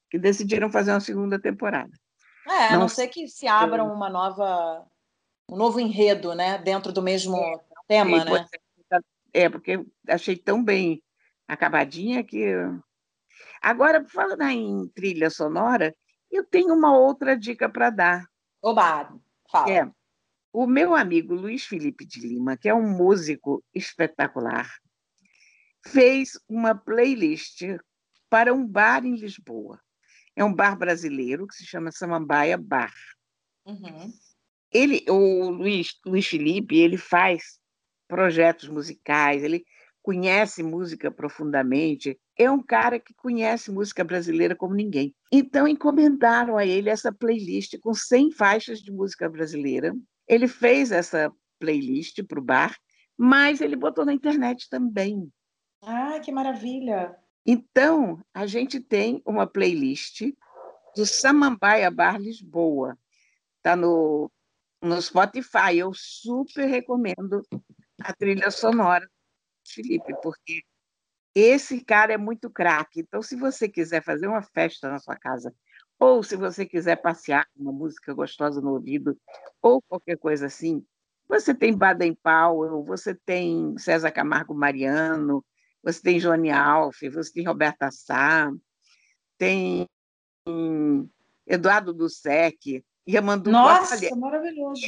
[0.09, 1.91] que decidiram fazer uma segunda temporada.
[2.47, 4.85] É, a não, ser que se abram uma nova,
[5.49, 8.47] um novo enredo, né, dentro do mesmo é, tema, né?
[9.33, 11.03] É, porque achei tão bem
[11.47, 12.45] acabadinha que.
[13.61, 15.95] Agora, falando em trilha sonora,
[16.31, 18.25] eu tenho uma outra dica para dar.
[18.61, 19.13] Oba,
[19.51, 19.71] fala.
[19.71, 19.91] É,
[20.53, 24.67] o meu amigo Luiz Felipe de Lima, que é um músico espetacular,
[25.85, 27.61] fez uma playlist
[28.29, 29.79] para um bar em Lisboa.
[30.37, 32.93] É um bar brasileiro que se chama Samambaia Bar.
[33.65, 34.13] Uhum.
[34.71, 37.59] Ele, o Luiz, Luiz Felipe, ele faz
[38.07, 39.65] projetos musicais, ele
[40.03, 42.19] conhece música profundamente.
[42.37, 45.11] É um cara que conhece música brasileira como ninguém.
[45.31, 49.91] Então, encomendaram a ele essa playlist com 100 faixas de música brasileira.
[50.27, 52.77] Ele fez essa playlist para o bar,
[53.17, 55.27] mas ele botou na internet também.
[55.81, 57.17] Ah, que maravilha!
[57.49, 60.21] Então, a gente tem uma playlist
[60.93, 62.97] do Samambaia Bar Lisboa.
[63.55, 64.29] Está no,
[64.81, 65.77] no Spotify.
[65.77, 67.41] Eu super recomendo
[68.01, 69.09] a trilha sonora
[69.65, 70.61] Felipe, porque
[71.33, 72.99] esse cara é muito craque.
[72.99, 75.53] Então, se você quiser fazer uma festa na sua casa,
[75.97, 79.17] ou se você quiser passear uma música gostosa no ouvido,
[79.61, 80.85] ou qualquer coisa assim,
[81.29, 85.45] você tem Baden Powell, você tem César Camargo Mariano,
[85.87, 88.51] você tem Johnny Alf, você tem Roberta Sá,
[89.37, 89.87] tem
[91.45, 94.81] Eduardo Dussek, Yamandu Nossa, Olha, maravilhoso.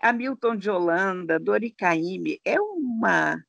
[0.00, 3.40] Hamilton de Holanda, Dori Caymmi, é uma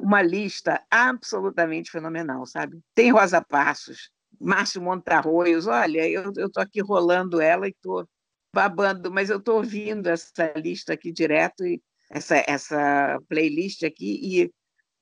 [0.00, 2.80] uma lista absolutamente fenomenal, sabe?
[2.94, 8.08] Tem Rosa Passos, Márcio Montarroios, olha, eu estou aqui rolando ela e estou
[8.54, 11.80] babando, mas eu estou ouvindo essa lista aqui direto, e
[12.10, 14.50] essa, essa playlist aqui, e,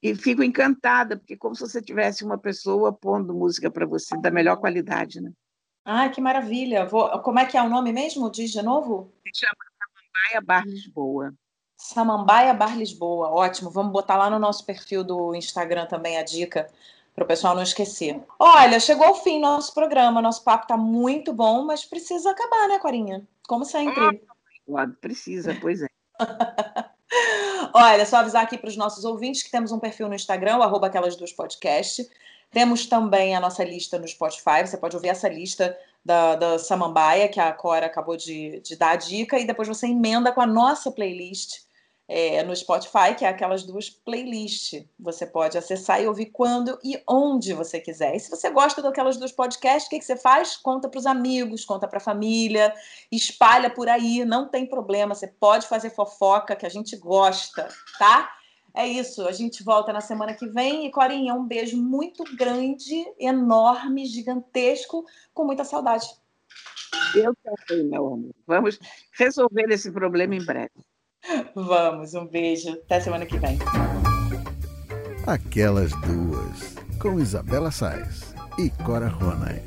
[0.05, 4.31] e fico encantada, porque como se você tivesse uma pessoa pondo música para você da
[4.31, 5.33] melhor qualidade, né?
[5.83, 6.85] Ai, que maravilha!
[6.85, 7.09] Vou...
[7.21, 8.31] Como é que é o nome mesmo?
[8.31, 9.11] Diz de novo?
[9.27, 11.35] Se chama Samambaia Bar Lisboa.
[11.75, 13.71] Samambaia Bar Lisboa, ótimo.
[13.71, 16.71] Vamos botar lá no nosso perfil do Instagram também a dica
[17.15, 18.23] para o pessoal não esquecer.
[18.39, 20.21] Olha, chegou o fim nosso programa.
[20.21, 23.27] Nosso papo está muito bom, mas precisa acabar, né, Corinha?
[23.49, 24.23] Como sempre.
[24.77, 25.87] Ah, precisa, pois é.
[27.77, 30.87] Olha, só avisar aqui para os nossos ouvintes que temos um perfil no Instagram, arroba
[30.87, 32.09] aquelas duas podcast.
[32.53, 34.65] Temos também a nossa lista no Spotify.
[34.65, 38.91] Você pode ouvir essa lista da, da Samambaia, que a Cora acabou de, de dar
[38.91, 41.64] a dica, e depois você emenda com a nossa playlist
[42.07, 44.85] é, no Spotify, que é aquelas duas playlists.
[44.99, 48.15] Você pode acessar e ouvir quando e onde você quiser.
[48.15, 50.57] E se você gosta daquelas duas podcasts, o que, que você faz?
[50.57, 52.73] Conta para os amigos, conta para a família,
[53.11, 55.15] espalha por aí, não tem problema.
[55.15, 58.31] Você pode fazer fofoca, que a gente gosta, tá?
[58.77, 60.87] É isso, a gente volta na semana que vem.
[60.87, 66.07] E Corinha, um beijo muito grande, enorme, gigantesco, com muita saudade.
[67.15, 68.35] Eu também, meu amor.
[68.47, 68.79] Vamos
[69.13, 70.73] resolver esse problema em breve.
[71.55, 72.71] Vamos, um beijo.
[72.71, 73.59] Até semana que vem.
[75.27, 79.63] Aquelas duas, com Isabela Sais e Cora Ronay.